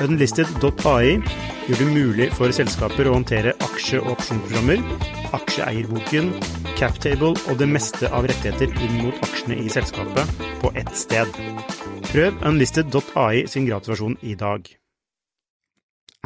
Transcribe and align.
Unlisted.ai 0.00 1.18
gjør 1.68 1.78
det 1.78 1.88
mulig 1.92 2.28
for 2.32 2.52
selskaper 2.54 3.08
å 3.10 3.16
håndtere 3.18 3.52
aksje- 3.66 4.00
og 4.00 4.14
opsjonsprogrammer, 4.14 4.80
aksjeeierboken, 5.36 6.30
captable 6.78 7.34
og 7.36 7.58
det 7.60 7.68
meste 7.68 8.08
av 8.08 8.24
rettigheter 8.30 8.72
inn 8.72 9.02
mot 9.02 9.26
aksjene 9.26 9.58
i 9.60 9.68
selskapet 9.72 10.32
på 10.62 10.72
ett 10.78 10.92
sted. 10.96 11.28
Prøv 12.08 12.40
unlisted.ai 12.48 13.44
sin 13.50 13.68
gratulasjon 13.68 14.16
i 14.22 14.36
dag. 14.38 14.64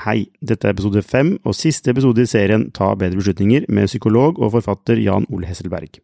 Hei, 0.04 0.26
dette 0.44 0.68
er 0.68 0.76
episode 0.76 1.02
fem 1.02 1.34
og 1.42 1.56
siste 1.56 1.90
episode 1.90 2.22
i 2.22 2.28
serien 2.28 2.68
Ta 2.76 2.90
bedre 2.94 3.18
beslutninger 3.18 3.64
med 3.72 3.88
psykolog 3.88 4.38
og 4.38 4.52
forfatter 4.58 5.00
Jan 5.00 5.26
Ole 5.32 5.48
Hesselberg. 5.48 6.02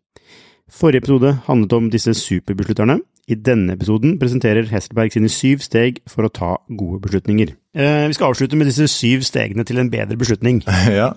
Forrige 0.71 1.03
episode 1.03 1.35
handlet 1.47 1.73
om 1.77 1.89
disse 1.93 2.15
superbeslutterne. 2.17 3.01
I 3.31 3.37
denne 3.39 3.77
episoden 3.77 4.17
presenterer 4.19 4.67
Hesselberg 4.71 5.15
sine 5.15 5.31
syv 5.31 5.63
steg 5.63 6.01
for 6.11 6.27
å 6.27 6.33
ta 6.33 6.57
gode 6.75 7.01
beslutninger. 7.05 7.53
Eh, 7.75 8.07
vi 8.11 8.17
skal 8.17 8.33
avslutte 8.33 8.59
med 8.59 8.67
disse 8.71 8.89
syv 8.91 9.23
stegene 9.27 9.65
til 9.69 9.79
en 9.83 9.93
bedre 9.93 10.19
beslutning. 10.19 10.63
Ja. 10.93 11.13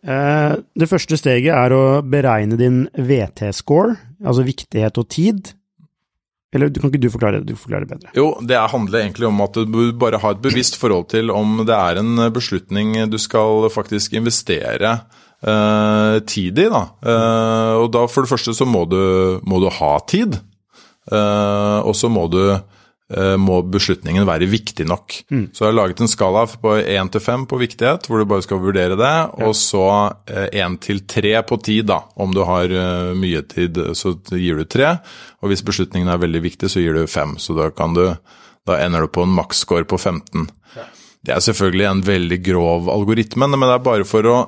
Eh, 0.00 0.54
det 0.80 0.88
første 0.88 1.18
steget 1.20 1.52
er 1.52 1.74
å 1.76 2.00
beregne 2.00 2.56
din 2.56 2.86
VT-score, 2.96 3.98
altså 4.24 4.46
viktighet 4.46 4.96
og 4.96 5.10
tid. 5.12 5.50
Eller 6.56 6.72
kan 6.72 6.88
ikke 6.88 7.02
du 7.04 7.10
forklare 7.12 7.42
det? 7.42 7.52
Du 7.52 7.60
forklarer 7.60 7.84
det 7.84 7.92
bedre. 7.92 8.14
Jo, 8.16 8.30
det 8.40 8.56
handler 8.72 9.04
egentlig 9.04 9.28
om 9.28 9.42
at 9.44 9.60
du 9.60 9.82
bare 10.00 10.18
har 10.22 10.34
et 10.34 10.42
bevisst 10.42 10.80
forhold 10.80 11.10
til 11.12 11.30
om 11.30 11.60
det 11.68 11.76
er 11.76 12.00
en 12.00 12.24
beslutning 12.32 12.96
du 13.12 13.18
skal 13.20 13.68
faktisk 13.70 14.16
investere 14.18 14.96
eh, 15.46 16.18
tid 16.26 16.58
i. 16.58 16.68
Da. 16.72 16.82
Eh, 17.04 17.72
og 17.80 17.90
da 17.94 18.06
for 18.10 18.24
det 18.24 18.32
første 18.32 18.56
så 18.56 18.68
må 18.68 18.84
du, 18.90 19.00
må 19.46 19.60
du 19.62 19.70
ha 19.80 19.94
tid. 20.10 20.38
Eh, 21.10 21.78
og 21.80 21.94
så 21.96 22.12
må 22.12 22.28
du 22.32 22.42
må 23.42 23.56
beslutningen 23.66 24.22
være 24.22 24.46
viktig 24.46 24.84
nok. 24.86 25.16
Så 25.50 25.64
jeg 25.64 25.72
har 25.72 25.74
laget 25.74 25.98
en 25.98 26.06
skala 26.06 26.44
på 26.62 26.76
1 26.78 27.08
til 27.10 27.22
5 27.24 27.46
på 27.50 27.56
viktighet, 27.58 28.04
hvor 28.06 28.22
du 28.22 28.28
bare 28.30 28.44
skal 28.46 28.60
vurdere 28.62 28.94
det. 28.94 29.16
Og 29.42 29.56
så 29.58 29.82
1 30.30 30.76
til 30.84 31.00
3 31.10 31.32
på 31.48 31.58
tid, 31.58 31.88
da. 31.90 31.96
Om 32.14 32.36
du 32.36 32.44
har 32.46 32.70
mye 33.18 33.42
tid, 33.50 33.80
så 33.98 34.12
gir 34.30 34.62
du 34.62 34.62
3. 34.62 34.92
Og 35.42 35.50
hvis 35.50 35.66
beslutningen 35.66 36.06
er 36.06 36.22
veldig 36.22 36.44
viktig, 36.44 36.70
så 36.70 36.84
gir 36.84 36.94
du 36.94 37.02
5. 37.02 37.34
Så 37.42 37.58
da, 37.58 37.66
kan 37.74 37.98
du, 37.98 38.04
da 38.70 38.78
ender 38.78 39.02
du 39.02 39.10
på 39.10 39.26
en 39.26 39.34
maksscore 39.40 39.90
på 39.90 39.98
15. 39.98 40.46
Det 41.26 41.34
er 41.34 41.42
selvfølgelig 41.44 41.88
en 41.88 42.06
veldig 42.06 42.40
grov 42.46 42.94
algoritme, 42.94 43.50
men 43.50 43.66
det 43.66 43.74
er 43.74 43.86
bare 43.90 44.06
for 44.06 44.30
å 44.30 44.38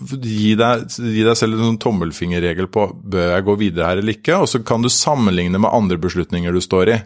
gi 0.00 0.54
deg, 0.58 0.86
gi 0.88 1.24
deg 1.26 1.36
selv 1.38 1.58
en 1.58 1.70
sånn 1.70 1.80
tommelfingerregel 1.82 2.70
på 2.72 2.86
bør 3.12 3.34
jeg 3.34 3.46
gå 3.46 3.56
videre 3.60 3.90
her 3.90 4.02
eller 4.02 4.16
ikke, 4.16 4.40
og 4.40 4.48
så 4.50 4.62
kan 4.66 4.84
du 4.84 4.90
sammenligne 4.92 5.60
med 5.60 5.72
andre 5.72 6.00
beslutninger 6.00 6.54
du 6.54 6.62
står 6.64 6.94
i. 6.94 6.98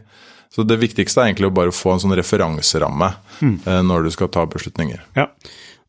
Så 0.55 0.63
det 0.63 0.79
viktigste 0.79 1.21
er 1.21 1.33
egentlig 1.33 1.51
å 1.51 1.57
bare 1.57 1.75
få 1.75 1.95
en 1.95 2.03
sånn 2.05 2.15
referanseramme 2.15 3.11
mm. 3.43 3.57
når 3.89 4.07
du 4.07 4.15
skal 4.15 4.31
ta 4.31 4.45
beslutninger. 4.47 5.03
Ja, 5.19 5.27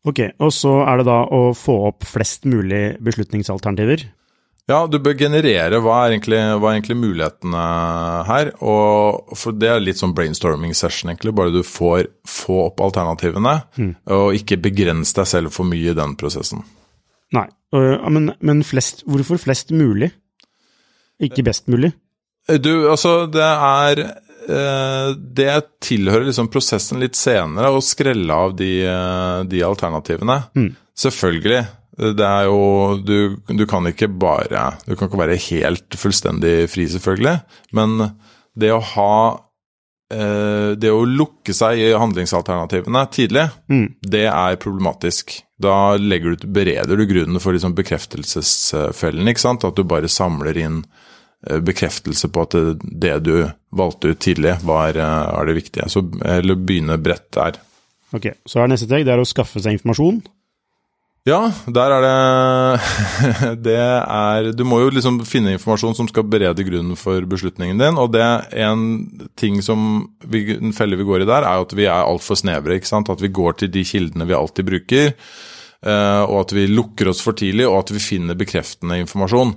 ok. 0.02 0.24
Og 0.42 0.50
så 0.54 0.80
er 0.82 0.98
det 0.98 1.06
da 1.06 1.20
å 1.22 1.42
få 1.54 1.76
opp 1.92 2.06
flest 2.10 2.48
mulig 2.50 2.96
beslutningsalternativer. 3.06 4.08
Ja, 4.66 4.80
du 4.90 4.98
bør 4.98 5.14
generere 5.14 5.78
hva 5.78 6.00
er 6.02 6.16
egentlig, 6.16 6.40
hva 6.58 6.72
er 6.72 6.80
egentlig 6.80 6.96
mulighetene 6.98 7.66
her. 8.26 8.50
Og 8.58 9.36
for 9.38 9.54
Det 9.54 9.70
er 9.70 9.84
litt 9.84 10.00
sånn 10.00 10.14
brainstorming 10.16 10.74
session, 10.74 11.12
egentlig. 11.12 11.36
Bare 11.38 11.54
du 11.54 11.62
får 11.62 12.08
få 12.26 12.64
opp 12.64 12.82
alternativene, 12.82 13.54
og 14.10 14.34
ikke 14.34 14.58
begrens 14.66 15.14
deg 15.14 15.30
selv 15.30 15.54
for 15.54 15.68
mye 15.70 15.94
i 15.94 15.96
den 15.96 16.18
prosessen. 16.18 16.66
Nei, 17.34 17.46
men, 18.12 18.30
men 18.38 18.62
flest, 18.66 19.02
hvorfor 19.08 19.40
flest 19.42 19.72
mulig? 19.74 20.12
Ikke 21.22 21.44
best 21.46 21.66
mulig? 21.72 21.94
Du, 22.62 22.86
altså, 22.92 23.24
det 23.26 23.42
er 23.42 24.02
eh, 24.04 25.08
Det 25.16 25.48
tilhører 25.82 26.28
liksom 26.28 26.50
prosessen 26.52 27.00
litt 27.02 27.18
senere 27.18 27.72
å 27.74 27.82
skrelle 27.82 28.36
av 28.46 28.54
de, 28.58 28.70
eh, 28.86 29.40
de 29.50 29.64
alternativene. 29.66 30.38
Selvfølgelig. 30.96 31.64
Det 31.96 32.26
er 32.28 32.44
jo 32.46 32.60
du, 33.00 33.38
du 33.48 33.64
kan 33.68 33.86
ikke 33.88 34.10
bare 34.12 34.68
Du 34.84 34.92
kan 34.94 35.08
ikke 35.08 35.22
være 35.22 35.40
helt 35.48 35.96
fullstendig 35.96 36.68
fri, 36.70 36.86
selvfølgelig. 36.92 37.38
Men 37.76 37.98
det 38.56 38.72
å 38.74 38.82
ha 38.94 39.12
eh, 39.32 39.42
Det 40.06 40.90
å 40.92 41.00
lukke 41.02 41.50
seg 41.56 41.80
i 41.82 41.88
handlingsalternativene 41.98 43.00
tidlig, 43.10 43.48
det 44.06 44.26
er 44.30 44.58
problematisk. 44.62 45.34
Da 45.58 45.96
du, 45.96 46.36
bereder 46.52 46.96
du 46.96 47.06
grunnen 47.08 47.40
for 47.40 47.56
liksom 47.56 47.74
bekreftelsesfellen, 47.76 49.28
ikke 49.30 49.40
sant? 49.40 49.64
At 49.64 49.78
du 49.78 49.86
bare 49.88 50.10
samler 50.12 50.58
inn 50.60 50.82
eh, 51.48 51.62
bekreftelse 51.64 52.28
på 52.28 52.44
at 52.44 52.56
det, 52.56 52.90
det 53.06 53.14
du 53.24 53.34
valgte 53.76 54.12
ut 54.12 54.20
tidlig, 54.20 54.58
var, 54.68 54.98
eh, 55.00 55.30
er 55.32 55.48
det 55.48 55.56
viktige. 55.56 55.88
Så 55.88 56.04
eller 56.24 56.60
begynne 56.60 56.98
bredt 57.00 57.30
der. 57.38 57.56
Ok, 58.14 58.28
så 58.44 58.60
er 58.62 58.70
neste 58.70 58.88
steg 58.88 59.06
det 59.08 59.16
er 59.16 59.22
å 59.22 59.28
skaffe 59.28 59.62
seg 59.62 59.78
informasjon. 59.78 60.20
Ja, 61.26 61.40
der 61.66 61.90
er 61.90 62.04
det 62.04 63.56
Det 63.66 63.74
er 63.82 64.52
Du 64.54 64.62
må 64.68 64.78
jo 64.84 64.92
liksom 64.94 65.18
finne 65.26 65.56
informasjon 65.56 65.96
som 65.98 66.06
skal 66.06 66.22
berede 66.30 66.62
grunnen 66.66 66.94
for 66.98 67.24
beslutningen 67.26 67.80
din, 67.82 67.98
og 67.98 68.12
det 68.14 68.22
en 68.54 68.84
ting 69.34 69.58
som 69.64 70.06
vi, 70.22 70.44
En 70.54 70.72
felle 70.76 70.94
vi 70.98 71.06
går 71.08 71.24
i 71.24 71.28
der, 71.28 71.42
er 71.42 71.58
jo 71.58 71.66
at 71.66 71.74
vi 71.74 71.88
er 71.90 72.06
altfor 72.06 72.38
snevre. 72.38 72.78
ikke 72.78 72.86
sant? 72.92 73.10
At 73.10 73.22
vi 73.22 73.32
går 73.34 73.58
til 73.58 73.72
de 73.74 73.82
kildene 73.84 74.26
vi 74.28 74.38
alltid 74.38 74.68
bruker. 74.70 75.14
eh, 75.86 76.22
og 76.26 76.40
at 76.40 76.52
vi 76.56 76.66
lukker 76.66 77.10
oss 77.10 77.20
for 77.22 77.36
tidlig, 77.36 77.66
og 77.68 77.80
at 77.82 77.90
vi 77.94 78.00
finner 78.02 78.34
bekreftende 78.38 78.96
informasjon. 79.02 79.52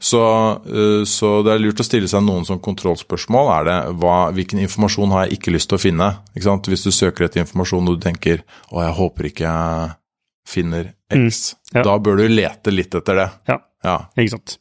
Så, 0.00 0.22
eh, 0.66 1.02
så 1.06 1.42
det 1.44 1.52
er 1.52 1.62
lurt 1.62 1.82
å 1.82 1.86
stille 1.86 2.08
seg 2.08 2.22
noen 2.24 2.46
sånn 2.48 2.62
kontrollspørsmål. 2.62 3.50
Er 3.58 3.64
det 3.68 3.78
hva, 4.00 4.30
Hvilken 4.34 4.62
informasjon 4.64 5.10
har 5.14 5.26
jeg 5.26 5.38
ikke 5.38 5.54
lyst 5.54 5.68
til 5.70 5.78
å 5.78 5.82
finne? 5.82 6.08
Hvis 6.34 6.86
du 6.86 6.90
søker 6.94 7.26
etter 7.26 7.42
informasjon 7.42 7.88
og 7.90 7.98
du 7.98 8.06
tenker 8.06 8.42
å, 8.70 8.82
jeg 8.86 8.94
håper 9.02 9.30
ikke 9.32 9.50
jeg 9.50 9.90
finner 10.48 10.94
X, 11.14 11.54
ja. 11.72 11.82
da 11.86 11.96
bør 12.02 12.20
du 12.20 12.26
lete 12.28 12.74
litt 12.74 12.94
etter 12.94 13.22
det. 13.22 13.28
Ja, 13.48 13.58
Ja. 13.84 13.96
ikke 14.18 14.36
sant. 14.36 14.58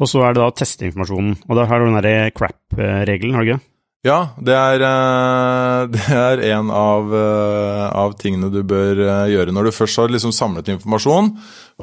Og 0.00 0.08
så 0.10 0.24
er 0.24 0.34
det 0.34 0.42
da 0.42 0.48
å 0.50 0.56
teste 0.56 0.86
informasjonen. 0.88 1.36
Og 1.48 1.56
der 1.58 1.68
har 1.70 1.78
du 1.78 1.86
den 1.86 2.00
derre 2.00 2.30
crap-regelen, 2.34 3.34
har 3.36 3.44
du 3.44 3.52
ikke? 3.52 3.62
Ja, 4.04 4.18
det 4.36 4.52
er, 4.52 4.82
eh, 4.84 5.86
det 5.94 6.04
er 6.12 6.42
en 6.58 6.70
av, 6.74 7.08
eh, 7.14 7.84
av 7.96 8.16
tingene 8.20 8.50
du 8.52 8.60
bør 8.68 9.00
eh, 9.00 9.32
gjøre. 9.32 9.54
Når 9.56 9.70
du 9.70 9.76
først 9.78 10.02
har 10.02 10.12
liksom 10.12 10.34
samlet 10.36 10.68
informasjon, 10.74 11.30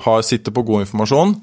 har, 0.05 0.21
sitter 0.25 0.53
på 0.55 0.63
god 0.63 0.85
informasjon 0.85 1.33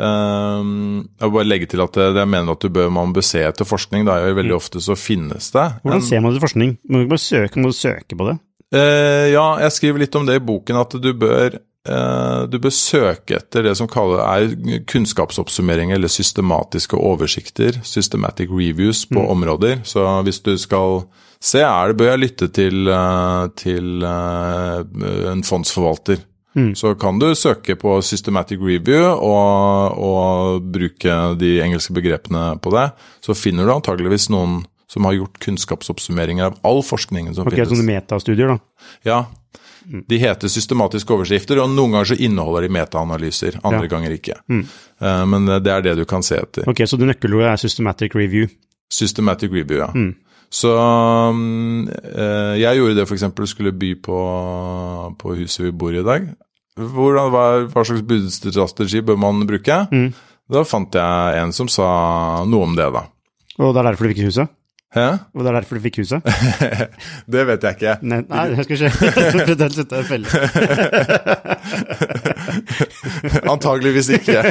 Jeg 0.00 1.26
vil 1.26 1.32
bare 1.34 1.44
legge 1.44 1.66
til 1.68 1.82
at 1.84 1.96
jeg 2.00 2.28
mener 2.30 2.54
at 2.54 2.62
du 2.62 2.70
bør, 2.72 2.86
man 2.94 3.10
bør 3.12 3.26
se 3.26 3.42
etter 3.44 3.68
forskning. 3.68 4.06
Da, 4.08 4.14
veldig 4.32 4.54
ofte 4.56 4.80
så 4.80 4.94
finnes 4.96 5.50
det 5.52 5.66
Hvordan 5.82 6.04
ser 6.06 6.22
man 6.24 6.38
i 6.38 6.40
forskning? 6.40 6.78
Må 6.88 7.00
du 7.00 7.04
ikke 7.04 7.12
bare 7.12 7.24
søke, 7.26 7.60
må 7.60 7.72
du 7.72 7.76
søke 7.76 8.16
på 8.16 8.30
det? 8.30 8.36
Ja, 8.70 9.44
jeg 9.66 9.74
skriver 9.74 10.04
litt 10.04 10.16
om 10.16 10.24
det 10.28 10.38
i 10.38 10.44
boken, 10.46 10.78
at 10.80 10.94
du 11.02 11.10
bør, 11.18 11.58
du 11.84 12.58
bør 12.60 12.72
søke 12.76 13.38
etter 13.38 13.64
det 13.64 13.72
som 13.78 13.88
kaller, 13.88 14.20
er 14.20 14.80
kunnskapsoppsummering 14.90 15.94
eller 15.94 16.12
systematiske 16.12 16.98
oversikter, 16.98 17.78
systematic 17.88 18.50
reviews 18.52 19.06
på 19.08 19.22
områder. 19.32 19.80
Så 19.88 20.04
hvis 20.26 20.42
du 20.44 20.52
skal 20.60 21.04
se, 21.40 21.62
er 21.64 21.88
det, 21.88 21.96
bør 21.96 22.10
jeg 22.12 22.20
lytte 22.26 22.48
til, 22.52 22.88
eh, 22.92 23.46
til 23.56 24.04
eh, 24.04 25.32
en 25.32 25.42
fondsforvalter. 25.46 26.20
Så 26.74 26.96
kan 26.98 27.16
du 27.22 27.28
søke 27.38 27.76
på 27.78 27.92
systematic 28.02 28.58
review 28.58 29.04
og, 29.06 29.94
og 30.02 30.64
bruke 30.74 31.14
de 31.38 31.52
engelske 31.62 31.94
begrepene 31.94 32.58
på 32.60 32.72
det. 32.74 32.88
Så 33.22 33.36
finner 33.38 33.64
du 33.64 33.72
antageligvis 33.76 34.26
noen 34.34 34.64
som 34.90 35.06
har 35.06 35.14
gjort 35.14 35.38
kunnskapsoppsummeringer 35.38 36.48
av 36.50 36.56
all 36.66 36.82
forskningen 36.82 37.36
som 37.36 37.46
Ok, 37.46 37.54
finnes. 37.54 37.70
sånne 37.70 37.86
metastudier, 37.86 38.50
da. 38.50 38.58
Ja. 39.06 39.20
De 40.08 40.18
heter 40.20 40.48
systematiske 40.52 41.14
overskrifter, 41.14 41.60
og 41.62 41.70
noen 41.72 41.92
ganger 41.94 42.10
så 42.12 42.18
inneholder 42.20 42.66
de 42.66 42.72
metaanalyser, 42.76 43.60
andre 43.64 43.84
Ja. 43.86 43.90
ganger 43.94 44.10
ikke. 44.16 44.36
Mm. 44.48 44.64
Men 45.30 45.46
det 45.64 45.72
er 45.72 45.82
det 45.82 45.96
du 45.96 46.04
kan 46.04 46.22
se 46.22 46.36
etter. 46.36 46.68
Ok, 46.68 46.82
så 46.86 46.98
det 46.98 47.08
nøkkelordet 47.08 47.52
er 47.52 47.56
systematic 47.56 48.14
review. 48.14 48.46
Systematic 48.92 49.50
review, 49.50 49.78
ja. 49.78 49.88
Så 50.50 50.70
mm, 51.32 51.88
Så 52.10 52.58
jeg 52.58 52.76
gjorde 52.76 52.96
det 52.98 53.06
f.eks. 53.08 53.24
skulle 53.50 53.72
by 53.72 53.94
på, 54.02 54.18
på 55.18 55.34
huset 55.38 55.64
vi 55.64 55.70
bor 55.70 55.94
i 55.94 56.00
i 56.00 56.06
dag. 56.06 56.28
Hvordan, 56.80 57.30
hva, 57.30 57.44
hva 57.70 57.84
slags 57.84 58.02
budstrategi 58.06 59.00
bør 59.04 59.18
man 59.20 59.46
bruke? 59.46 59.76
Da 60.50 60.62
fant 60.66 60.94
jeg 60.94 61.42
en 61.42 61.52
som 61.54 61.68
sa 61.70 62.42
noe 62.48 62.66
om 62.66 62.74
det, 62.78 62.88
da. 62.92 63.04
Og 63.60 63.74
det 63.74 63.80
er 63.82 63.90
derfor 63.90 64.06
du 64.08 64.14
fikk 64.14 64.24
huset? 64.26 64.48
Hæ? 64.90 65.06
Og 65.34 65.44
det 65.44 65.50
er 65.50 65.54
derfor 65.54 65.78
du 65.78 65.84
fikk 65.84 66.00
huset? 66.00 66.24
Det 67.32 67.44
vet 67.46 67.62
jeg 67.62 67.76
ikke. 67.76 67.92
Nei, 68.02 68.24
nei 68.26 68.46
jeg 68.56 68.64
skal 68.66 68.76
ikke 68.76 69.44
Prøvde 69.46 69.68
å 69.68 69.76
sette 69.76 70.00
felle. 70.08 70.26
Antageligvis 73.52 74.10
ikke. 74.18 74.42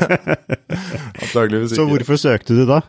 Antageligvis 1.26 1.76
Så 1.76 1.84
hvorfor 1.90 2.22
søkte 2.22 2.56
du 2.56 2.64
da? 2.70 2.80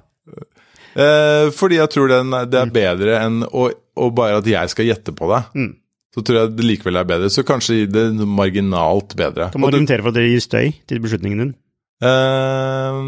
Eh, 0.94 1.50
fordi 1.54 1.80
jeg 1.80 1.90
tror 1.90 2.10
den, 2.10 2.30
det 2.50 2.60
er 2.60 2.70
bedre 2.74 3.18
enn 3.24 3.42
å, 3.46 3.66
å 3.70 4.10
bare 4.14 4.38
at 4.44 4.50
jeg 4.50 4.70
skal 4.70 4.86
gjette 4.86 5.14
på 5.18 5.30
det. 5.32 5.42
Mm. 5.58 5.72
Så 6.14 6.22
tror 6.26 6.40
jeg 6.40 6.54
det 6.54 6.66
likevel 6.66 6.98
er 7.02 7.10
bedre. 7.10 7.32
Så 7.34 7.42
kanskje 7.46 7.82
det 7.90 8.06
er 8.12 8.30
marginalt 8.30 9.14
bedre. 9.18 9.50
Kan 9.50 9.62
man 9.62 9.74
argumentere 9.74 10.06
for 10.06 10.14
at 10.14 10.18
det 10.18 10.30
gir 10.30 10.46
støy 10.46 10.72
til 10.90 11.02
beslutningen 11.02 11.44
din? 11.44 11.52
Eh, 12.00 13.00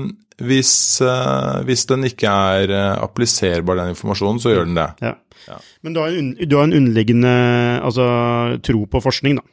hvis, 0.42 0.72
eh, 1.04 1.62
hvis 1.68 1.86
den 1.88 2.04
ikke 2.08 2.28
er 2.28 2.72
eh, 2.72 2.98
appliserbar, 3.02 3.78
den 3.78 3.94
informasjonen, 3.94 4.40
så 4.42 4.52
gjør 4.52 4.68
den 4.68 4.78
det. 4.78 4.88
Ja. 5.04 5.14
Ja. 5.48 5.56
Men 5.82 5.94
du 5.94 6.00
har, 6.02 6.12
en, 6.14 6.32
du 6.38 6.56
har 6.56 6.68
en 6.68 6.76
underliggende 6.76 7.32
altså, 7.82 8.04
tro 8.62 8.84
på 8.86 9.00
forskning, 9.02 9.40
da. 9.40 9.46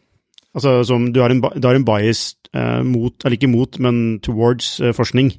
Altså, 0.56 0.84
som, 0.86 1.08
du, 1.14 1.22
har 1.22 1.34
en, 1.34 1.42
du 1.42 1.66
har 1.68 1.78
en 1.78 1.86
bias 1.86 2.36
eh, 2.54 2.84
mot, 2.86 3.16
eller 3.24 3.38
ikke 3.38 3.50
mot, 3.50 3.80
men 3.80 4.20
towards 4.26 4.76
forskning. 4.98 5.32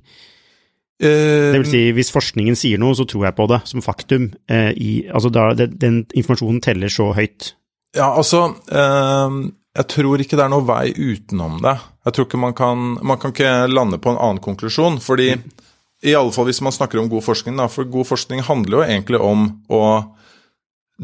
Eh, 1.00 1.52
Det 1.54 1.60
vil 1.62 1.70
si, 1.70 1.84
hvis 1.96 2.12
forskningen 2.14 2.58
sier 2.58 2.82
noe, 2.82 2.96
så 2.98 3.06
tror 3.08 3.28
jeg 3.28 3.38
på 3.38 3.46
det 3.50 3.60
som 3.70 3.82
faktum. 3.84 4.30
I, 4.50 4.90
altså, 5.10 5.30
da, 5.34 5.50
det, 5.58 5.72
den 5.80 6.04
informasjonen 6.14 6.60
teller 6.64 6.92
så 6.92 7.12
høyt. 7.16 7.54
Ja, 7.96 8.12
altså 8.14 8.44
eh, 8.70 9.38
Jeg 9.78 9.86
tror 9.92 10.18
ikke 10.22 10.34
det 10.38 10.44
er 10.44 10.50
noe 10.50 10.66
vei 10.66 10.90
utenom 10.96 11.60
det. 11.62 11.76
Jeg 12.06 12.14
tror 12.16 12.26
ikke 12.26 12.40
man 12.42 12.54
kan 12.58 12.86
Man 13.06 13.18
kan 13.22 13.30
ikke 13.34 13.68
lande 13.70 14.00
på 14.02 14.10
en 14.10 14.18
annen 14.18 14.42
konklusjon. 14.42 14.98
Fordi 15.00 15.28
i 16.02 16.14
alle 16.16 16.32
fall 16.32 16.48
hvis 16.48 16.62
man 16.64 16.72
snakker 16.74 16.98
om 16.98 17.10
god 17.12 17.22
forskning, 17.26 17.58
da, 17.60 17.68
for 17.68 17.84
god 17.84 18.08
forskning 18.08 18.40
handler 18.46 18.78
jo 18.80 18.86
egentlig 18.86 19.20
om 19.20 19.44
å 19.68 19.82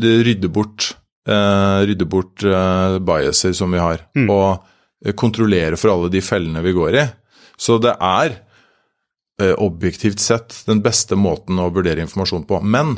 rydde 0.01 0.49
bort 0.53 0.95
eh, 1.29 1.81
rydde 1.89 2.07
bort 2.09 2.45
eh, 2.45 2.97
biaser 3.05 3.53
som 3.57 3.73
vi 3.73 3.79
har, 3.83 4.03
Mm. 4.17 4.31
og 4.31 4.65
eh, 5.05 5.13
kontrollere 5.13 5.77
for 5.77 5.93
alle 5.93 6.11
de 6.13 6.21
fellene 6.25 6.63
vi 6.65 6.73
går 6.77 6.99
i. 7.01 7.05
Så 7.59 7.79
det 7.83 7.95
er 8.01 8.37
eh, 9.41 9.55
objektivt 9.59 10.21
sett 10.21 10.63
den 10.67 10.83
beste 10.85 11.17
måten 11.17 11.59
å 11.61 11.71
vurdere 11.73 12.01
informasjon 12.05 12.47
på. 12.49 12.61
Men 12.63 12.97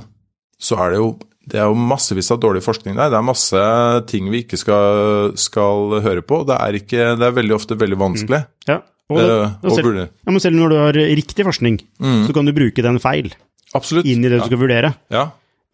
så 0.59 0.79
er 0.85 0.91
det 0.95 0.99
jo 1.03 1.11
det 1.49 1.59
er 1.63 1.67
jo 1.71 1.75
massevis 1.81 2.29
av 2.35 2.39
dårlig 2.43 2.61
forskning 2.65 2.97
der. 2.99 3.11
Det 3.13 3.19
er 3.19 3.25
masse 3.27 3.63
ting 4.11 4.29
vi 4.33 4.43
ikke 4.45 4.59
skal, 4.61 5.33
skal 5.41 5.99
høre 6.05 6.23
på. 6.27 6.43
Det 6.49 6.57
er, 6.61 6.79
ikke, 6.83 7.09
det 7.19 7.27
er 7.29 7.37
veldig 7.39 7.57
ofte 7.57 7.79
veldig 7.81 7.99
vanskelig. 8.01 8.41
Ja, 8.69 8.79
og, 9.09 9.19
det, 9.19 9.27
eh, 9.33 9.53
og 9.65 9.77
selv, 9.77 9.99
ja, 10.05 10.31
men 10.35 10.43
selv 10.45 10.59
når 10.61 10.73
du 10.75 10.79
har 10.83 10.99
riktig 11.19 11.47
forskning, 11.49 11.79
Mm. 11.99 12.27
så 12.29 12.35
kan 12.37 12.45
du 12.49 12.53
bruke 12.57 12.85
den 12.85 12.99
feil 13.03 13.31
Absolutt. 13.75 14.07
inn 14.07 14.21
i 14.25 14.29
det 14.29 14.37
du 14.39 14.43
ja. 14.45 14.49
skal 14.51 14.61
vurdere. 14.61 14.91
Ja. 15.15 15.25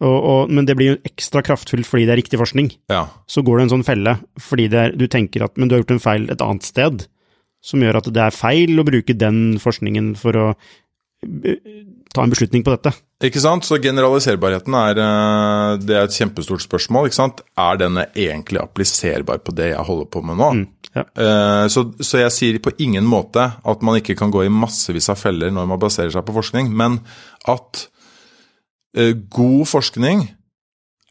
Og, 0.03 0.15
og, 0.27 0.49
men 0.51 0.65
det 0.67 0.75
blir 0.75 0.89
jo 0.93 1.01
ekstra 1.07 1.39
kraftfullt 1.45 1.87
fordi 1.87 2.03
det 2.07 2.15
er 2.15 2.19
riktig 2.19 2.39
forskning. 2.39 2.71
ja. 2.91 3.05
Så 3.31 3.43
går 3.47 3.57
det 3.59 3.63
en 3.67 3.73
sånn 3.77 3.85
felle 3.87 4.17
fordi 4.43 4.65
det 4.71 4.79
er, 4.81 4.95
du 4.95 5.05
tenker 5.07 5.45
at 5.45 5.55
men 5.57 5.69
du 5.69 5.75
har 5.75 5.83
gjort 5.83 5.93
en 5.95 6.03
feil 6.03 6.25
et 6.31 6.41
annet 6.43 6.63
sted, 6.67 7.05
som 7.63 7.79
gjør 7.81 8.01
at 8.01 8.09
det 8.13 8.21
er 8.25 8.35
feil 8.35 8.75
å 8.79 8.83
bruke 8.87 9.15
den 9.17 9.55
forskningen 9.63 10.15
for 10.19 10.35
å 10.35 10.47
eh, 11.23 11.55
ta 12.15 12.23
en 12.25 12.31
beslutning 12.33 12.63
på 12.65 12.73
dette. 12.73 12.93
Ikke 13.23 13.41
sant? 13.43 13.67
Så 13.67 13.77
generaliserbarheten 13.83 14.75
er, 14.79 14.99
eh, 15.03 15.77
det 15.83 15.95
er 15.95 16.07
et 16.07 16.15
kjempestort 16.15 16.63
spørsmål. 16.63 17.09
ikke 17.09 17.19
sant? 17.19 17.41
Er 17.57 17.77
denne 17.81 18.07
egentlig 18.15 18.61
appliserbar 18.63 19.43
på 19.45 19.55
det 19.55 19.71
jeg 19.73 19.85
holder 19.87 20.09
på 20.11 20.23
med 20.25 20.39
nå? 20.41 20.49
ja. 20.95 21.03
Eh, 21.03 21.67
Så, 21.71 21.85
så 21.99 22.21
jeg 22.23 22.31
sier 22.31 22.59
på 22.63 22.71
ingen 22.79 23.03
måte 23.05 23.49
at 23.65 23.81
man 23.83 23.99
ikke 23.99 24.15
kan 24.15 24.31
gå 24.31 24.45
i 24.45 24.53
massevis 24.53 25.09
av 25.11 25.19
feller 25.19 25.51
når 25.51 25.67
man 25.67 25.79
baserer 25.81 26.11
seg 26.15 26.23
på 26.25 26.35
forskning, 26.37 26.71
men 26.71 27.01
at 27.51 27.87
eh, 28.95 29.13
god 29.13 29.67
forskning 29.67 30.29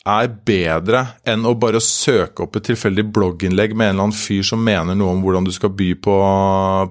er 0.05 0.29
bedre 0.45 0.99
enn 1.25 1.47
å 1.49 1.55
bare 1.57 1.81
søke 1.81 2.45
opp 2.45 2.57
et 2.59 2.67
tilfeldig 2.69 3.07
blogginnlegg 3.17 3.73
med 3.73 3.89
en 3.89 3.95
eller 3.95 4.05
annen 4.11 4.17
fyr 4.17 4.43
som 4.45 4.61
mener 4.61 4.97
noe 4.97 5.15
om 5.15 5.23
hvordan 5.25 5.47
du 5.49 5.53
skal 5.57 5.73
by 5.73 5.95
på, 6.05 6.17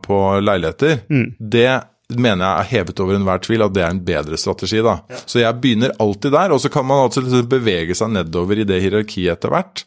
på 0.01 0.17
leiligheter. 0.41 1.03
Det 1.37 1.67
mener 2.11 2.43
jeg 2.43 2.59
er 2.59 2.69
hevet 2.73 2.99
over 2.99 3.15
enhver 3.17 3.39
tvil 3.41 3.63
at 3.65 3.73
det 3.73 3.83
er 3.85 3.93
en 3.93 4.03
bedre 4.05 4.37
strategi. 4.37 4.81
da. 4.83 4.97
Så 5.25 5.39
jeg 5.39 5.59
begynner 5.63 5.93
alltid 6.03 6.31
der, 6.35 6.51
og 6.51 6.59
så 6.61 6.69
kan 6.69 6.85
man 6.85 7.05
altså 7.07 7.23
liksom 7.23 7.47
bevege 7.49 7.95
seg 7.95 8.11
nedover 8.13 8.59
i 8.59 8.65
det 8.67 8.81
hierarkiet 8.83 9.37
etter 9.37 9.49
hvert. 9.53 9.85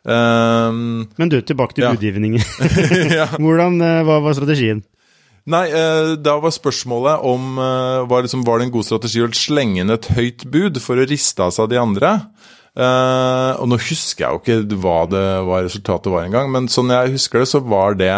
Um, 0.00 1.08
Men 1.20 1.28
du, 1.28 1.40
tilbake 1.44 1.76
til 1.76 1.84
Ja. 1.84 1.92
budgivningen. 1.92 2.40
Hvordan, 3.42 3.80
eh, 3.84 4.00
hva 4.08 4.20
var 4.24 4.32
strategien? 4.34 4.80
Nei, 5.50 5.66
eh, 5.72 6.14
da 6.20 6.38
var 6.40 6.52
spørsmålet 6.52 7.22
om 7.26 7.58
eh, 7.58 8.06
var, 8.08 8.22
liksom, 8.24 8.42
var 8.46 8.58
det 8.60 8.68
en 8.68 8.74
god 8.74 8.86
strategi 8.88 9.22
å 9.24 9.28
slenge 9.36 9.80
inn 9.82 9.90
et 9.92 10.08
høyt 10.16 10.44
bud 10.52 10.80
for 10.80 11.00
å 11.00 11.06
riste 11.08 11.42
av 11.44 11.52
seg 11.56 11.70
de 11.72 11.78
andre. 11.80 12.14
Uh, 12.70 13.58
og 13.58 13.66
nå 13.66 13.76
husker 13.82 14.22
jeg 14.22 14.30
jo 14.30 14.40
ikke 14.40 14.76
hva, 14.78 14.98
det, 15.10 15.22
hva 15.42 15.56
resultatet 15.64 16.06
var 16.12 16.22
engang, 16.28 16.52
men 16.54 16.68
sånn 16.70 16.92
jeg 16.94 17.16
husker 17.16 17.42
det, 17.42 17.48
så 17.50 17.58
var 17.66 17.96
det 17.98 18.12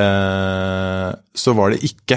uh, 0.00 1.10
Så 1.36 1.52
var 1.58 1.74
det 1.74 1.82
ikke 1.84 2.16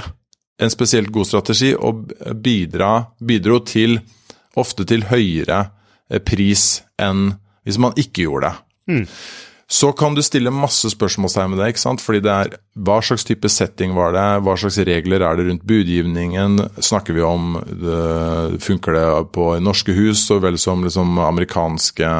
en 0.62 0.72
spesielt 0.74 1.12
god 1.14 1.30
strategi 1.30 1.74
og 1.76 2.12
bidra, 2.44 3.08
bidro 3.20 3.60
til 3.66 4.00
ofte 4.60 4.86
til 4.90 5.08
høyere 5.10 5.66
eh, 6.10 6.22
pris 6.22 6.84
enn 7.02 7.32
hvis 7.64 7.80
man 7.80 7.96
ikke 7.98 8.28
gjorde 8.28 8.52
det. 8.52 8.60
Så 9.74 9.94
kan 9.98 10.14
du 10.14 10.22
stille 10.22 10.52
masse 10.54 10.90
spørsmålstegn 10.92 11.54
med 11.54 11.62
det, 11.62 11.72
ikke 11.72 11.82
sant? 11.82 12.02
fordi 12.04 12.20
det 12.26 12.32
er 12.34 12.58
hva 12.86 13.00
slags 13.02 13.24
type 13.26 13.50
setting 13.50 13.96
var 13.96 14.12
det, 14.14 14.26
hva 14.44 14.54
slags 14.60 14.78
regler 14.86 15.24
er 15.24 15.40
det 15.40 15.46
rundt 15.48 15.64
budgivningen, 15.66 16.60
snakker 16.84 17.16
vi 17.16 17.24
om 17.26 17.56
det, 17.72 18.60
funker 18.62 18.98
det 18.98 19.06
på 19.34 19.48
norske 19.64 19.96
hus 19.96 20.28
så 20.28 20.38
vel 20.44 20.60
som 20.62 20.84
liksom 20.86 21.18
amerikanske 21.24 22.12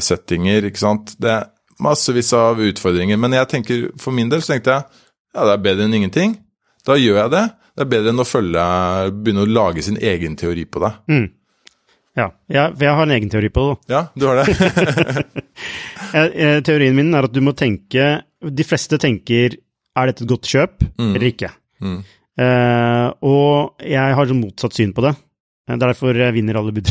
settinger, 0.00 0.70
ikke 0.70 0.84
sant. 0.84 1.16
Det 1.20 1.34
er 1.34 1.50
massevis 1.82 2.30
av 2.38 2.62
utfordringer, 2.62 3.18
men 3.20 3.34
jeg 3.36 3.50
tenker, 3.50 3.84
for 4.00 4.14
min 4.14 4.30
del 4.32 4.40
så 4.40 4.54
tenkte 4.54 4.78
jeg 4.78 4.86
ja, 5.32 5.44
det 5.48 5.52
er 5.52 5.66
bedre 5.66 5.88
enn 5.88 5.98
ingenting. 5.98 6.38
Da 6.86 6.96
gjør 7.00 7.24
jeg 7.24 7.32
det. 7.32 7.44
Det 7.72 7.86
er 7.86 7.92
bedre 7.92 8.12
enn 8.12 8.20
å 8.20 8.28
følge, 8.28 8.64
begynne 9.16 9.46
å 9.46 9.48
lage 9.48 9.84
sin 9.84 9.96
egen 9.96 10.36
teori 10.36 10.66
på 10.68 10.82
det. 10.82 10.92
Ja, 12.12 12.26
jeg, 12.52 12.74
for 12.74 12.84
jeg 12.84 12.96
har 12.98 13.06
en 13.06 13.14
egen 13.14 13.30
teori 13.32 13.48
på 13.52 13.62
det. 13.64 13.76
Ja, 13.94 14.02
du 14.16 14.28
har 14.28 14.42
det? 14.42 14.46
Eh, 16.12 16.58
Teorien 16.60 16.92
min 16.92 17.14
er 17.16 17.24
at 17.24 17.32
du 17.32 17.38
må 17.40 17.54
tenke 17.56 18.02
De 18.44 18.64
fleste 18.68 18.98
tenker 19.00 19.54
er 19.56 20.10
dette 20.10 20.26
et 20.26 20.28
godt 20.28 20.44
kjøp 20.50 20.82
eller 21.00 21.24
ikke. 21.24 21.48
Mm. 21.80 22.02
Uh, 22.36 23.08
og 23.24 23.84
jeg 23.86 24.16
har 24.18 24.28
sånn 24.28 24.42
motsatt 24.42 24.76
syn 24.76 24.92
på 24.96 25.04
det. 25.06 25.14
Det 25.68 25.76
er 25.76 25.80
derfor 25.80 26.16
jeg 26.18 26.34
vinner 26.36 26.58
alle 26.60 26.74
bud. 26.74 26.90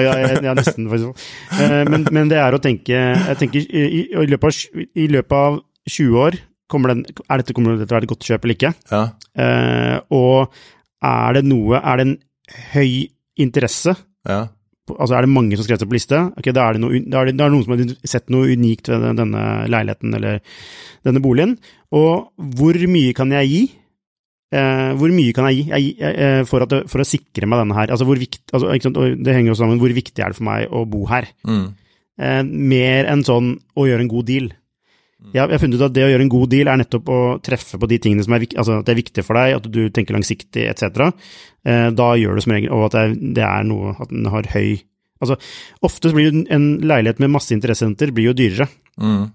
ja, 0.00 0.14
jeg, 0.16 0.40
jeg 0.42 0.56
nesten 0.58 0.90
faktisk 0.90 1.26
Uh, 1.60 1.82
men, 1.86 2.08
men 2.10 2.30
det 2.30 2.38
er 2.40 2.54
å 2.56 2.60
tenke 2.62 2.94
Jeg 2.96 3.38
tenker 3.38 3.62
i, 3.62 4.04
i, 4.10 4.26
løpet, 4.30 4.46
av, 4.48 4.84
i 4.96 5.06
løpet 5.10 5.36
av 5.36 5.58
20 5.90 6.22
år 6.24 6.38
den, 6.70 7.02
er 7.26 7.42
dette, 7.42 7.54
kommer 7.56 7.76
til 7.76 7.86
å 7.86 7.90
være 7.90 8.06
et 8.06 8.12
godt 8.12 8.28
kjøp 8.28 8.46
eller 8.46 8.58
ikke? 8.58 8.72
Ja. 8.92 9.02
Eh, 9.34 9.96
og 10.14 10.54
er 11.00 11.36
det 11.38 11.44
noe 11.48 11.78
Er 11.80 12.00
det 12.00 12.04
en 12.04 12.16
høy 12.74 13.08
interesse 13.40 13.94
ja. 14.28 14.42
Altså 14.90 15.16
er 15.16 15.24
det 15.24 15.32
mange 15.32 15.54
som 15.54 15.66
skrev 15.66 15.78
seg 15.80 15.90
på 15.90 15.94
liste, 15.94 16.18
Okay, 16.40 16.54
da 16.56 16.64
er 16.66 16.76
det, 16.76 16.82
noe, 16.82 17.02
da 17.06 17.20
er 17.20 17.30
det, 17.30 17.36
da 17.38 17.46
er 17.46 17.52
det 17.52 17.54
noen 17.54 17.66
som 17.66 17.74
har 17.76 18.08
sett 18.10 18.32
noe 18.32 18.48
unikt 18.50 18.90
ved 18.90 19.20
denne 19.20 19.42
leiligheten 19.70 20.16
eller 20.18 20.40
denne 21.06 21.22
boligen. 21.22 21.52
Og 21.94 22.32
hvor 22.56 22.78
mye 22.90 23.14
kan 23.16 23.30
jeg 23.36 23.50
gi? 23.52 23.60
Eh, 24.50 24.88
hvor 24.98 25.12
mye 25.14 25.34
kan 25.36 25.46
jeg 25.46 25.60
gi 25.60 25.66
jeg, 25.70 26.10
eh, 26.10 26.40
for, 26.48 26.66
at, 26.66 26.74
for 26.90 27.02
å 27.02 27.06
sikre 27.06 27.46
meg 27.46 27.62
denne 27.62 27.76
her? 27.76 27.92
Altså, 27.94 28.08
vikt, 28.18 28.42
altså? 28.50 28.72
Det 28.74 29.36
henger 29.36 29.52
jo 29.52 29.60
sammen 29.60 29.78
hvor 29.82 29.94
viktig 29.94 30.24
er 30.24 30.32
det 30.32 30.40
for 30.40 30.48
meg 30.48 30.74
å 30.74 30.82
bo 30.90 31.04
her? 31.10 31.28
Mm. 31.46 31.68
Eh, 32.20 32.42
mer 32.44 33.12
enn 33.12 33.22
sånn 33.26 33.54
å 33.78 33.86
gjøre 33.86 34.06
en 34.06 34.10
god 34.10 34.30
deal. 34.32 34.50
Jeg, 35.30 35.36
jeg 35.36 35.52
har 35.52 35.60
funnet 35.62 35.78
ut 35.78 35.86
at 35.86 35.94
det 35.94 36.04
å 36.06 36.10
gjøre 36.10 36.24
en 36.24 36.32
god 36.32 36.50
deal 36.50 36.70
er 36.72 36.78
nettopp 36.80 37.10
å 37.12 37.20
treffe 37.44 37.78
på 37.80 37.88
de 37.90 37.98
tingene 38.02 38.24
som 38.24 38.34
er, 38.36 38.46
altså, 38.50 38.78
er 38.80 38.98
viktig 38.98 39.24
for 39.26 39.38
deg, 39.38 39.58
at 39.58 39.66
du 39.68 39.82
tenker 39.92 40.16
langsiktig 40.16 40.64
etc. 40.70 41.10
Eh, 41.68 41.88
da 41.94 42.08
gjør 42.18 42.38
du 42.38 42.44
som 42.44 42.54
regel, 42.56 42.72
og 42.74 42.88
at 42.88 42.96
det 42.96 43.02
er, 43.02 43.18
det 43.38 43.44
er 43.46 43.66
noe, 43.68 43.94
at 43.98 44.12
den 44.12 44.30
har 44.32 44.54
høy 44.56 44.80
Altså, 45.20 45.34
ofte 45.84 46.08
så 46.08 46.16
blir 46.16 46.30
jo 46.30 46.44
en 46.48 46.62
leilighet 46.80 47.18
med 47.20 47.28
masse 47.34 47.52
interessenter 47.52 48.08
blir 48.16 48.30
jo 48.30 48.32
dyrere. 48.38 48.64
Mm. 48.96 49.26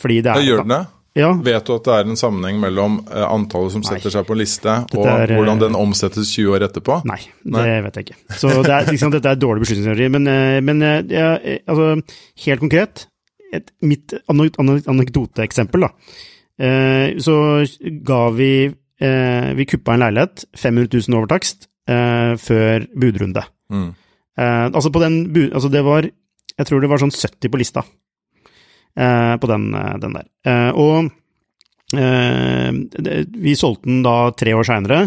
Fordi 0.00 0.22
det 0.24 0.30
er 0.32 0.40
er 0.40 0.46
gjør 0.46 0.62
den 0.62 0.72
det? 0.72 0.78
Ja, 1.20 1.28
Vet 1.36 1.68
du 1.68 1.74
at 1.74 1.84
det 1.84 1.98
er 1.98 2.08
en 2.08 2.16
sammenheng 2.16 2.62
mellom 2.62 2.96
eh, 3.04 3.26
antallet 3.26 3.74
som 3.74 3.84
setter 3.84 4.14
seg 4.14 4.24
på 4.24 4.32
en 4.32 4.40
liste, 4.40 4.78
og 4.96 5.04
er, 5.04 5.34
eh, 5.34 5.36
hvordan 5.36 5.60
den 5.60 5.76
omsettes 5.76 6.32
20 6.32 6.56
år 6.56 6.64
etterpå? 6.70 7.02
nei, 7.12 7.18
Nei. 7.44 7.66
det 7.68 7.76
vet 7.84 8.00
jeg 8.00 8.08
ikke. 8.08 8.38
Så 8.40 8.54
det 8.56 8.72
er, 8.72 8.88
liksom, 8.96 9.12
dette 9.12 9.34
er 9.36 9.42
dårlig 9.44 9.66
beslutningsteori. 9.66 10.08
Men, 10.16 10.32
men 10.64 10.88
ja, 11.12 11.28
altså, 11.68 11.92
helt 12.46 12.64
konkret, 12.64 13.04
et, 13.54 13.70
mitt 13.82 14.12
anek- 14.28 14.56
anek- 14.58 14.88
anekdoteeksempel, 14.88 15.80
da. 15.86 15.90
Eh, 16.58 17.18
så 17.20 17.34
ga 18.02 18.30
vi 18.32 18.50
eh, 19.00 19.52
Vi 19.54 19.66
kuppa 19.68 19.92
en 19.94 20.00
leilighet, 20.00 20.46
500 20.56 20.88
000 21.08 21.18
over 21.18 21.26
takst, 21.28 21.68
eh, 21.88 22.32
før 22.40 22.86
budrunde. 22.96 23.42
Mm. 23.70 23.90
Eh, 24.38 24.64
altså 24.72 24.90
på 24.92 25.00
den 25.00 25.20
Altså 25.52 25.68
det 25.70 25.82
var 25.84 26.02
Jeg 26.58 26.66
tror 26.66 26.80
det 26.80 26.88
var 26.88 26.98
sånn 26.98 27.12
70 27.12 27.50
på 27.52 27.58
lista 27.60 27.82
eh, 28.96 29.36
på 29.36 29.46
den, 29.50 29.70
den 30.00 30.12
der. 30.16 30.26
Eh, 30.48 30.70
og 30.72 31.10
eh, 31.96 32.72
vi 33.36 33.54
solgte 33.58 33.84
den 33.90 34.02
da 34.06 34.30
tre 34.32 34.54
år 34.56 34.64
seinere. 34.64 35.02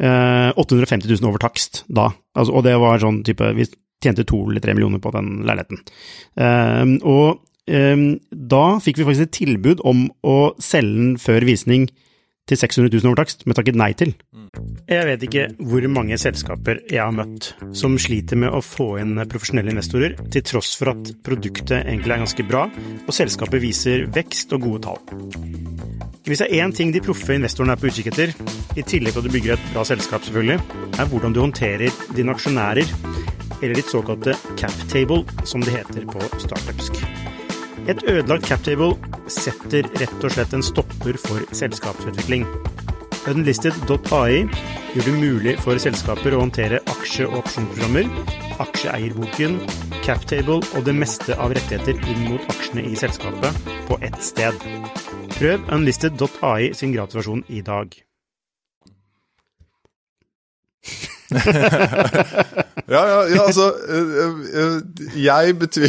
Eh, 0.00 0.50
850 0.56 1.10
000 1.20 1.28
over 1.28 1.38
takst 1.44 1.84
da. 1.92 2.08
Altså, 2.34 2.54
og 2.56 2.64
det 2.64 2.76
var 2.80 2.98
sånn 3.02 3.20
type 3.26 3.52
Vi 3.58 3.66
tjente 4.00 4.24
to 4.24 4.46
eller 4.48 4.62
tre 4.64 4.72
millioner 4.72 4.98
på 5.04 5.10
den 5.12 5.42
leiligheten. 5.44 5.82
Og 7.04 7.42
da 7.70 8.64
fikk 8.82 9.00
vi 9.00 9.06
faktisk 9.06 9.28
et 9.28 9.36
tilbud 9.36 9.82
om 9.86 10.08
å 10.26 10.38
selge 10.58 10.96
den 10.96 11.18
før 11.22 11.46
visning 11.46 11.88
til 12.50 12.58
600 12.58 12.90
000 12.90 13.10
over 13.10 13.20
takst, 13.22 13.44
men 13.46 13.56
takket 13.56 13.78
nei 13.78 13.92
til. 13.98 14.12
Jeg 14.90 15.06
vet 15.06 15.24
ikke 15.26 15.44
hvor 15.70 15.84
mange 15.92 16.18
selskaper 16.18 16.80
jeg 16.90 16.98
har 16.98 17.14
møtt 17.14 17.52
som 17.76 17.94
sliter 18.00 18.40
med 18.42 18.50
å 18.50 18.62
få 18.64 18.96
inn 19.02 19.20
profesjonelle 19.30 19.70
investorer, 19.74 20.16
til 20.34 20.46
tross 20.46 20.72
for 20.80 20.92
at 20.94 21.12
produktet 21.26 21.84
egentlig 21.84 22.16
er 22.16 22.24
ganske 22.24 22.48
bra, 22.48 22.66
og 23.04 23.14
selskapet 23.14 23.62
viser 23.62 24.08
vekst 24.10 24.56
og 24.56 24.66
gode 24.66 24.82
tall. 24.88 25.00
Hvis 26.26 26.42
det 26.42 26.50
er 26.50 26.66
én 26.66 26.74
ting 26.74 26.90
de 26.94 27.02
proffe 27.02 27.38
investorene 27.38 27.74
er 27.76 27.80
på 27.80 27.88
utkikk 27.90 28.10
etter, 28.12 28.34
i 28.76 28.82
tillegg 28.82 29.14
til 29.14 29.22
at 29.22 29.30
du 29.30 29.34
bygger 29.34 29.56
et 29.56 29.72
bra 29.72 29.86
selskap 29.86 30.26
selvfølgelig, 30.26 30.60
er 30.98 31.10
hvordan 31.10 31.34
du 31.34 31.42
håndterer 31.44 32.04
dine 32.18 32.34
aksjonærer, 32.34 32.94
eller 33.60 33.76
ditt 33.76 33.92
såkalte 33.92 34.36
cap 34.60 34.86
table, 34.92 35.22
som 35.46 35.62
det 35.64 35.78
heter 35.78 36.08
på 36.10 36.32
startupsk. 36.42 37.04
Et 37.90 38.02
ødelagt 38.06 38.46
captable 38.46 38.92
setter 39.26 39.88
rett 39.98 40.22
og 40.22 40.30
slett 40.30 40.52
en 40.54 40.62
stopper 40.62 41.16
for 41.18 41.42
selskapsutvikling. 41.56 42.44
Unlisted.ai 43.30 44.44
gjør 44.94 45.08
det 45.08 45.14
mulig 45.16 45.54
for 45.64 45.80
selskaper 45.82 46.36
å 46.36 46.44
håndtere 46.44 46.78
aksje- 46.92 47.26
og 47.28 47.40
opsjonsprogrammer, 47.42 48.06
aksjeeierboken, 48.62 49.58
captable 50.06 50.60
og 50.62 50.86
det 50.86 50.94
meste 50.96 51.34
av 51.36 51.54
rettigheter 51.56 51.98
inn 52.12 52.28
mot 52.28 52.52
aksjene 52.54 52.86
i 52.86 52.94
selskapet 52.98 53.74
på 53.90 53.98
ett 54.06 54.22
sted. 54.24 54.54
Prøv 55.34 55.66
unlisted.ai 55.74 56.70
sin 56.76 56.94
gratisversjon 56.94 57.44
i 57.48 57.64
dag. 57.66 57.98
Ja, 62.90 63.00
ja, 63.06 63.18
ja 63.30 63.42
altså 63.46 63.72
øh, 63.88 64.06
øh, 64.54 65.24
Jeg 65.24 65.58
betyr 65.58 65.86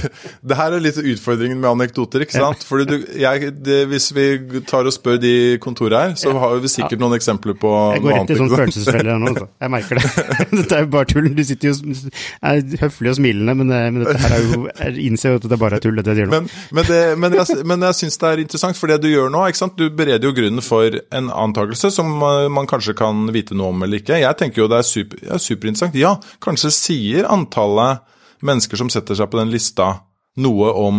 Det 0.48 0.56
her 0.56 0.76
er 0.76 0.82
litt 0.82 0.98
utfordringen 0.98 1.58
med 1.58 1.68
anekdoter, 1.70 2.22
ikke 2.22 2.36
sant? 2.36 2.62
Fordi 2.68 2.84
du, 2.86 2.94
jeg, 3.18 3.50
det, 3.64 3.78
Hvis 3.90 4.12
vi 4.14 4.26
tar 4.68 4.86
og 4.86 4.94
spør 4.94 5.18
de 5.18 5.58
kontoret 5.62 5.98
her, 5.98 6.14
så 6.18 6.30
har 6.38 6.60
vi 6.62 6.70
sikkert 6.70 7.02
noen 7.02 7.16
eksempler 7.18 7.56
på 7.58 7.72
Jeg 7.96 8.04
går 8.04 8.14
rett 8.18 8.30
i 8.30 8.38
sånn 8.38 8.52
følelsesfelle 8.52 9.16
nå, 9.18 9.32
altså. 9.32 9.48
Jeg 9.64 9.72
merker 9.74 10.00
det. 10.00 10.26
Dette 10.60 10.78
er 10.78 10.84
jo 10.84 10.90
bare 10.94 11.08
tull. 11.10 11.30
Du 11.34 11.42
sitter 11.46 11.72
jo 11.72 11.94
er 12.44 12.62
høflig 12.84 13.12
og 13.14 13.18
smilende, 13.18 13.56
men, 13.58 13.72
men 13.72 14.04
dette 14.04 14.20
her 14.22 14.36
er 14.36 14.46
jo 14.46 14.60
Jeg 14.68 15.06
innser 15.08 15.34
jo 15.34 15.40
at 15.40 15.48
det 15.50 15.58
bare 15.60 15.80
er 15.80 15.84
tull, 15.84 15.98
det 15.98 16.14
jeg 16.14 16.20
sier 16.20 16.30
nå. 16.30 16.38
Men, 16.38 16.48
men, 16.78 16.88
det, 16.90 17.00
men 17.24 17.38
jeg, 17.40 17.58
men 17.72 17.88
jeg 17.88 17.98
syns 18.02 18.20
det 18.22 18.30
er 18.30 18.44
interessant, 18.44 18.78
for 18.78 18.92
det 18.92 19.00
du 19.02 19.10
gjør 19.10 19.32
nå, 19.34 19.42
ikke 19.50 19.62
sant? 19.64 19.74
du 19.74 19.90
bereder 19.90 20.28
jo 20.28 20.34
grunnen 20.36 20.62
for 20.62 21.00
en 21.16 21.32
antakelse 21.34 21.90
som 21.94 22.10
man 22.14 22.68
kanskje 22.70 22.94
kan 22.98 23.26
vite 23.34 23.56
noe 23.58 23.72
om 23.74 23.82
eller 23.86 24.02
ikke. 24.02 24.20
Jeg 24.22 24.38
tenker 24.38 24.62
jo 24.62 24.70
det 24.70 24.78
er, 24.78 24.83
super, 24.86 25.18
ja, 25.24 25.38
superinteressant. 25.40 25.96
Ja, 25.98 26.12
kanskje 26.44 26.70
sier 26.74 27.28
antallet 27.32 28.04
mennesker 28.44 28.76
som 28.80 28.90
setter 28.92 29.14
seg 29.18 29.30
på 29.32 29.40
den 29.40 29.52
lista, 29.52 29.86
noe 30.44 30.68
om 30.76 30.96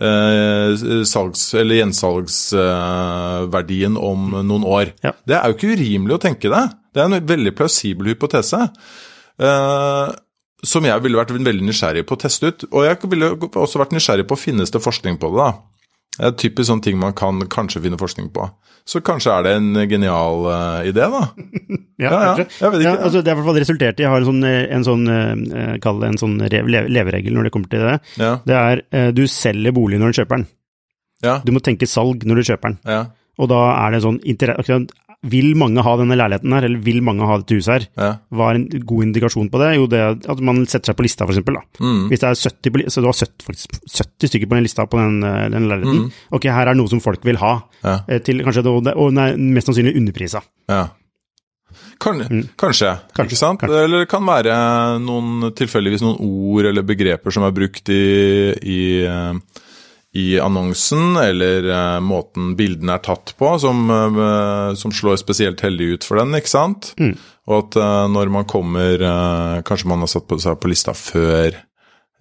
eh, 0.00 0.70
salgs- 1.08 1.54
eller 1.58 1.74
gjensalgsverdien 1.80 3.96
eh, 3.96 4.02
om 4.02 4.20
noen 4.40 4.64
år. 4.66 4.86
Ja. 5.04 5.12
Det 5.24 5.34
er 5.38 5.44
jo 5.48 5.54
ikke 5.58 5.74
urimelig 5.78 6.14
å 6.18 6.24
tenke 6.26 6.48
det. 6.52 6.64
Det 6.94 7.00
er 7.02 7.06
en 7.08 7.30
veldig 7.30 7.52
plausibel 7.58 8.06
hypotese. 8.12 8.60
Eh, 9.40 10.08
som 10.64 10.82
jeg 10.86 11.02
ville 11.04 11.18
vært 11.18 11.34
veldig 11.34 11.66
nysgjerrig 11.66 12.04
på 12.08 12.14
å 12.16 12.22
teste 12.24 12.44
ut. 12.48 12.58
Og 12.72 12.80
jeg 12.86 12.96
ville 13.12 13.26
også 13.50 13.80
vært 13.82 13.94
nysgjerrig 13.96 14.26
på 14.28 14.40
finnes 14.40 14.70
det 14.72 14.82
forskning 14.82 15.16
på 15.20 15.26
det. 15.34 15.44
da. 15.44 15.50
Det 16.14 16.26
er 16.28 16.34
typisk 16.38 16.68
sånne 16.70 16.82
ting 16.86 16.98
man 17.00 17.12
kan 17.18 17.40
kanskje 17.50 17.80
finne 17.82 17.98
forskning 17.98 18.28
på. 18.34 18.44
Så 18.86 19.00
kanskje 19.02 19.32
er 19.32 19.42
det 19.46 19.52
en 19.56 19.70
genial 19.88 20.44
uh, 20.46 20.82
idé, 20.86 21.06
da. 21.10 21.22
Ja, 22.04 22.10
Ja, 22.10 22.20
ja, 22.20 22.44
jeg 22.44 22.70
vet 22.70 22.80
ikke. 22.80 22.82
Ja, 22.84 22.92
altså, 23.06 23.20
det 23.22 23.30
er 23.30 23.34
i 23.34 23.38
hvert 23.38 23.46
fall 23.48 23.58
resultert 23.62 24.00
i 24.00 24.02
Jeg 24.04 24.10
har 24.10 24.20
en 24.20 24.26
sånn, 24.28 24.44
en 24.44 24.84
sånn 24.86 25.04
uh, 25.08 25.74
kall 25.82 26.00
det 26.02 26.08
en 26.12 26.18
sånn 26.20 26.34
re- 26.52 26.64
le- 26.68 26.88
leveregel 26.92 27.34
når 27.38 27.48
det 27.48 27.52
kommer 27.54 27.70
til 27.72 27.84
det. 27.86 27.96
Ja, 28.20 28.32
Det 28.44 28.56
er 28.60 28.82
uh, 28.94 29.10
du 29.16 29.24
selger 29.30 29.72
bolig 29.74 29.98
når 30.02 30.12
du 30.12 30.18
kjøper 30.20 30.42
den. 30.42 30.46
ja, 31.24 31.38
Du 31.46 31.52
må 31.56 31.62
tenke 31.64 31.86
salg 31.88 32.26
når 32.28 32.42
du 32.42 32.48
kjøper 32.52 32.74
den. 32.74 32.80
ja. 32.84 33.04
Og 33.42 33.48
da 33.50 33.56
er 33.82 33.90
det 33.96 33.98
sånn 34.04 34.20
interesse 34.30 34.60
akkurat, 34.62 34.92
Vil 35.24 35.54
mange 35.56 35.80
ha 35.82 35.92
denne 35.96 36.16
leiligheten 36.18 36.52
her, 36.52 36.64
eller 36.68 36.80
vil 36.84 37.00
mange 37.06 37.24
ha 37.24 37.38
dette 37.40 37.56
huset 37.56 37.72
her? 37.72 37.86
ja. 37.96 38.08
Hva 38.34 38.50
er 38.50 38.58
en 38.60 38.66
god 38.84 39.04
indikasjon 39.06 39.48
på 39.50 39.60
det? 39.62 39.70
Jo, 39.78 39.86
det 39.88 40.00
er 40.02 40.18
at 40.34 40.40
man 40.44 40.64
setter 40.66 40.92
seg 40.92 40.96
på 40.98 41.06
lista, 41.06 41.24
eksempel. 41.24 41.56
Mm. 41.80 42.08
Hvis 42.10 42.20
det 42.20 42.28
er 42.28 42.40
70, 42.42 42.70
på 42.74 42.84
så 42.92 43.00
du 43.00 43.08
har 43.08 43.16
70, 43.16 43.46
faktisk 43.46 43.78
70 43.94 44.28
stykker 44.32 44.50
på 44.50 44.58
den 44.58 44.66
lista 44.66 44.84
på 44.86 45.00
den, 45.00 45.22
eh, 45.24 45.48
den 45.54 45.68
leiligheten. 45.70 46.12
Ok, 46.36 46.44
her 46.52 46.68
er 46.68 46.74
noe 46.76 46.88
som 46.92 47.00
folk 47.00 47.24
vil 47.24 47.36
ha. 47.40 47.54
Mm. 47.80 47.88
Ja. 47.88 47.96
eh, 48.08 48.18
Til 48.20 48.44
kanskje, 48.44 48.62
det- 48.62 48.94
og 48.96 49.14
det- 49.14 49.38
mest 49.38 49.66
sannsynlig 49.68 49.96
underprisa. 49.96 50.42
ja. 50.68 50.88
Kan, 51.98 52.18
Kanskje, 52.20 52.28
Mm. 52.30 52.48
Kanskje, 52.56 52.98
ikke 53.24 53.36
sant? 53.36 53.60
kanskje. 53.60 53.84
Eller 53.84 53.98
det 54.00 54.08
kan 54.08 54.22
være 54.26 55.00
noen, 55.00 55.50
tilfeldigvis 55.54 56.02
noen 56.02 56.20
ord 56.20 56.66
eller 56.66 56.82
begreper 56.82 57.32
som 57.32 57.42
er 57.44 57.50
brukt 57.50 57.88
i, 57.88 58.52
i, 58.62 59.04
eh, 59.06 59.32
i 60.14 60.38
annonsen, 60.40 61.16
eller 61.18 61.66
uh, 61.66 62.00
måten 62.02 62.52
bildene 62.58 62.94
er 62.94 63.02
tatt 63.02 63.32
på, 63.38 63.50
som, 63.58 63.88
uh, 63.90 64.70
som 64.78 64.94
slår 64.94 65.18
spesielt 65.18 65.64
heldig 65.64 65.96
ut 65.96 66.06
for 66.06 66.22
den, 66.22 66.36
ikke 66.38 66.52
sant? 66.52 66.92
Mm. 67.02 67.16
Og 67.50 67.56
at 67.58 67.78
uh, 67.82 68.06
når 68.08 68.30
man 68.32 68.46
kommer 68.48 69.02
Kanskje 69.66 69.88
man 69.90 70.04
har 70.04 70.08
satt 70.08 70.26
på 70.30 70.38
seg 70.40 70.56
på 70.60 70.70
lista 70.70 70.94
før 70.96 71.56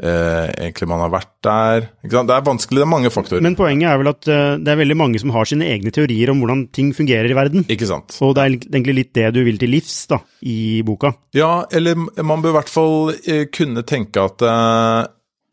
egentlig 0.03 0.87
man 0.89 0.99
har 0.99 1.11
vært 1.13 1.29
der. 1.45 1.85
Ikke 2.03 2.17
sant? 2.17 2.27
Det 2.27 2.33
er 2.35 2.43
vanskelig, 2.43 2.79
det 2.81 2.83
er 2.83 2.89
mange 2.91 3.11
faktorer. 3.13 3.43
Men 3.45 3.53
poenget 3.55 3.87
er 3.87 3.99
vel 4.01 4.09
at 4.09 4.25
det 4.25 4.71
er 4.73 4.79
veldig 4.79 4.97
mange 4.99 5.21
som 5.21 5.31
har 5.31 5.47
sine 5.47 5.67
egne 5.69 5.93
teorier 5.95 6.31
om 6.33 6.41
hvordan 6.41 6.65
ting 6.75 6.89
fungerer 6.97 7.29
i 7.29 7.37
verden. 7.37 7.63
ikke 7.71 7.87
sant? 7.87 8.17
Og 8.25 8.33
det 8.35 8.43
er 8.43 8.55
egentlig 8.57 8.97
litt 8.97 9.13
det 9.15 9.29
du 9.37 9.39
vil 9.45 9.61
til 9.61 9.71
livs 9.71 9.93
da, 10.11 10.19
i 10.41 10.81
boka. 10.83 11.13
Ja, 11.37 11.69
eller 11.71 11.95
man 12.01 12.43
bør 12.43 12.55
i 12.55 12.57
hvert 12.57 12.73
fall 12.73 13.13
kunne 13.53 13.85
tenke 13.87 14.25
at 14.27 14.43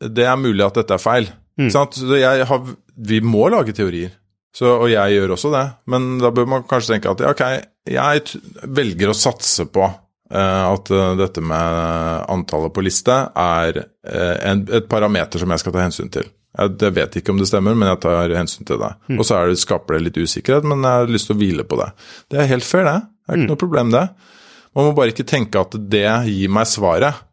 det 0.09 0.27
er 0.27 0.41
mulig 0.41 0.65
at 0.67 0.81
dette 0.81 0.97
er 0.97 1.05
feil. 1.05 1.31
Jeg 1.59 2.47
har, 2.47 2.71
vi 2.95 3.21
må 3.23 3.47
lage 3.51 3.75
teorier, 3.75 4.13
så, 4.55 4.77
og 4.83 4.89
jeg 4.91 5.15
gjør 5.15 5.35
også 5.35 5.51
det. 5.53 5.65
Men 5.91 6.13
da 6.21 6.31
bør 6.35 6.49
man 6.49 6.67
kanskje 6.67 6.95
tenke 6.95 7.11
at 7.11 7.23
ok, 7.31 7.43
jeg 7.91 8.41
velger 8.67 9.11
å 9.11 9.17
satse 9.17 9.65
på 9.71 9.85
uh, 9.85 10.65
at 10.67 10.91
uh, 10.91 11.13
dette 11.19 11.43
med 11.43 12.27
antallet 12.31 12.73
på 12.75 12.83
liste 12.85 13.15
er 13.31 13.81
uh, 13.81 14.35
en, 14.47 14.65
et 14.67 14.89
parameter 14.91 15.41
som 15.41 15.53
jeg 15.53 15.63
skal 15.63 15.75
ta 15.75 15.85
hensyn 15.85 16.11
til. 16.13 16.27
Jeg, 16.51 16.75
jeg 16.83 16.95
vet 16.97 17.15
ikke 17.19 17.31
om 17.31 17.39
det 17.39 17.47
stemmer, 17.47 17.77
men 17.77 17.93
jeg 17.93 18.01
tar 18.03 18.35
hensyn 18.35 18.67
til 18.67 18.81
det. 18.81 18.91
Og 19.15 19.23
så 19.27 19.39
det, 19.47 19.59
skaper 19.61 19.97
det 19.97 20.09
litt 20.09 20.19
usikkerhet, 20.19 20.67
men 20.67 20.83
jeg 20.83 21.03
har 21.03 21.15
lyst 21.15 21.31
til 21.31 21.37
å 21.37 21.41
hvile 21.41 21.67
på 21.67 21.79
det. 21.79 21.89
Det 22.31 22.43
er 22.43 22.51
helt 22.51 22.67
fair, 22.67 22.87
det. 22.87 22.99
Det 23.21 23.33
er 23.33 23.39
ikke 23.39 23.53
noe 23.53 23.63
problem, 23.63 23.93
det. 23.95 24.05
Man 24.75 24.87
må 24.87 24.95
bare 24.95 25.13
ikke 25.13 25.27
tenke 25.27 25.61
at 25.63 25.75
det 25.91 26.07
gir 26.27 26.51
meg 26.51 26.67
svaret. 26.67 27.23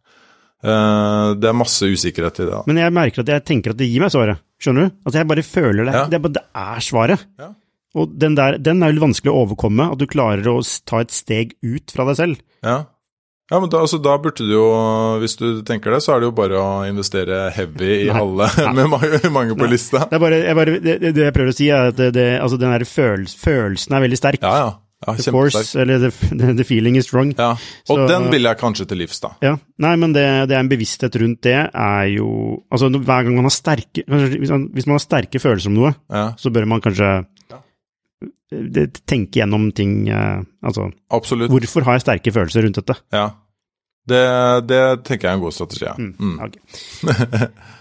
Eh, 0.58 1.28
det 1.38 1.48
er 1.50 1.56
masse 1.56 1.86
usikkerhet 1.86 2.42
i 2.42 2.48
det. 2.48 2.60
Men 2.66 2.82
jeg 2.82 2.94
merker 2.94 3.22
at 3.22 3.32
jeg 3.36 3.46
tenker 3.46 3.74
at 3.74 3.80
det 3.80 3.88
gir 3.90 4.02
meg 4.02 4.12
svaret. 4.14 4.42
Skjønner 4.58 4.88
du? 4.88 4.98
At 5.06 5.18
jeg 5.20 5.30
bare 5.30 5.46
føler 5.46 5.86
det. 5.86 5.94
Ja. 5.94 6.04
Det, 6.10 6.18
er 6.18 6.24
bare, 6.26 6.36
det 6.38 6.44
er 6.66 6.84
svaret. 6.84 7.26
Ja. 7.38 7.52
Og 7.98 8.14
den 8.20 8.36
der, 8.38 8.58
den 8.60 8.82
er 8.84 8.92
jo 8.92 9.06
vanskelig 9.06 9.32
å 9.32 9.42
overkomme, 9.46 9.90
at 9.94 10.00
du 10.00 10.06
klarer 10.10 10.46
å 10.50 10.60
ta 10.86 11.02
et 11.04 11.14
steg 11.14 11.54
ut 11.64 11.94
fra 11.94 12.08
deg 12.10 12.18
selv. 12.18 12.42
Ja. 12.66 12.76
ja, 13.48 13.60
men 13.62 13.70
da, 13.72 13.84
altså, 13.86 14.00
da 14.02 14.16
burde 14.20 14.44
du 14.44 14.52
jo, 14.52 14.66
hvis 15.22 15.38
du 15.40 15.62
tenker 15.66 15.94
det, 15.94 16.02
så 16.04 16.16
er 16.16 16.20
det 16.20 16.28
jo 16.28 16.34
bare 16.36 16.58
å 16.60 16.68
investere 16.90 17.46
heavy 17.54 18.02
i 18.02 18.10
Nei. 18.10 18.18
alle 18.18 18.50
med 18.76 19.30
mange, 19.32 19.56
på 19.58 19.70
lista. 19.70 20.04
Det, 20.10 20.18
er 20.18 20.24
bare, 20.26 20.42
jeg 20.42 20.58
bare, 20.58 20.76
det, 20.84 20.98
det 21.06 21.24
jeg 21.30 21.38
prøver 21.38 21.54
å 21.54 21.58
si, 21.62 21.70
er 21.70 21.94
at 21.94 22.02
det, 22.02 22.10
det, 22.18 22.28
altså 22.42 22.60
den 22.60 22.74
der 22.74 22.86
følelsen, 22.88 23.40
følelsen 23.46 23.96
er 23.96 24.06
veldig 24.08 24.20
sterk. 24.20 24.44
Ja, 24.44 24.54
ja. 24.66 24.76
Ja 25.06 25.14
The 25.14 25.30
force, 25.30 25.78
eller 25.78 26.00
the, 26.02 26.10
the 26.58 26.64
feeling 26.66 26.96
is 26.98 27.06
strong. 27.06 27.30
Ja. 27.38 27.52
Og 27.88 27.94
Så- 27.94 28.06
den 28.10 28.30
vil 28.32 28.42
jeg 28.42 28.58
kanskje 28.58 28.86
til 28.90 28.98
livs, 28.98 29.20
da. 29.22 29.30
Ja, 29.42 29.56
nei, 29.78 29.94
men 29.96 30.12
det, 30.12 30.24
det 30.50 30.56
er 30.56 30.60
en 30.64 30.70
bevissthet 30.70 31.14
rundt 31.22 31.42
det 31.46 31.54
er 31.70 32.04
jo 32.16 32.64
Altså, 32.70 32.90
hver 32.90 33.22
gang 33.24 33.34
man 33.36 33.46
har 33.46 33.54
sterke 33.54 34.02
Hvis 34.08 34.50
man, 34.50 34.96
har 34.96 34.98
sterke 35.04 35.38
følelser 35.38 35.70
om 35.70 35.76
noe, 35.78 35.94
Ja, 36.10 36.32
så 36.36 36.50
bør 36.50 36.66
man 36.66 36.82
kanskje 36.82 37.10
ja. 37.50 37.60
tenke 39.06 39.38
gjennom 39.38 39.70
ting 39.72 40.08
eh, 40.08 40.42
Altså, 40.66 40.90
absolutt. 41.10 41.50
hvorfor 41.50 41.86
har 41.86 41.92
jeg 42.00 42.06
sterke 42.08 42.32
følelser 42.34 42.66
rundt 42.66 42.82
dette? 42.82 42.98
Ja. 43.12 43.28
Det, 44.08 44.22
det 44.68 44.82
tenker 45.04 45.28
jeg 45.28 45.32
er 45.34 45.36
en 45.36 45.42
god 45.42 45.52
strategi. 45.52 45.84
Ja. 45.84 45.94
Mm. 45.98 46.14
mm. 46.18 46.38
Okay. 46.46 46.60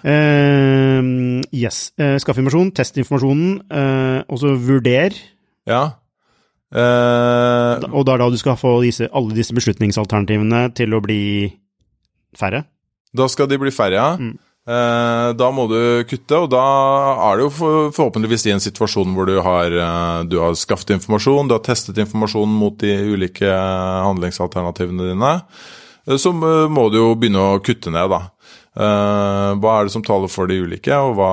uh, 0.04 1.42
yes. 1.64 1.94
Uh, 1.96 2.18
Skaff 2.20 2.38
informasjon, 2.38 2.74
test 2.76 3.00
informasjonen, 3.00 3.62
uh, 3.72 4.20
og 4.28 4.42
så 4.42 4.52
vurder. 4.60 5.16
ja. 5.68 5.86
Eh, 6.76 7.86
Og 7.88 8.04
da 8.04 8.16
er 8.18 8.24
da 8.24 8.32
du 8.32 8.38
skal 8.40 8.58
få 8.60 8.74
disse, 8.84 9.08
alle 9.16 9.38
disse 9.38 9.56
beslutningsalternativene 9.56 10.68
til 10.76 10.98
å 10.98 11.04
bli 11.04 11.22
færre. 12.38 12.66
Da 13.16 13.28
skal 13.32 13.48
de 13.48 13.60
bli 13.62 13.72
færre, 13.72 13.96
ja. 13.96 14.12
Mm. 14.20 14.36
Uh, 14.68 15.32
da 15.40 15.48
må 15.56 15.64
du 15.72 16.04
kutte, 16.10 16.42
og 16.44 16.50
da 16.52 16.60
er 17.30 17.38
du 17.40 17.46
jo 17.46 17.52
for, 17.56 17.86
forhåpentligvis 17.96 18.50
i 18.50 18.52
en 18.52 18.60
situasjon 18.60 19.14
hvor 19.16 19.30
du 19.30 19.38
har, 19.40 19.72
uh, 19.72 20.26
du 20.28 20.42
har 20.44 20.58
skaffet 20.60 20.92
informasjon, 20.98 21.48
du 21.48 21.56
har 21.56 21.64
testet 21.64 22.02
informasjon 22.04 22.52
mot 22.52 22.76
de 22.84 22.92
ulike 23.14 23.48
handlingsalternativene 23.48 25.14
dine. 25.14 25.32
Så 26.20 26.34
må 26.36 26.90
du 26.92 27.00
jo 27.00 27.14
begynne 27.20 27.40
å 27.40 27.62
kutte 27.64 27.92
ned, 27.96 28.12
da. 28.12 28.20
Hva 28.78 29.72
er 29.74 29.88
det 29.88 29.92
som 29.92 30.04
taler 30.06 30.32
for 30.32 30.48
de 30.48 30.60
ulike, 30.64 30.96
og 30.96 31.18
hva, 31.18 31.32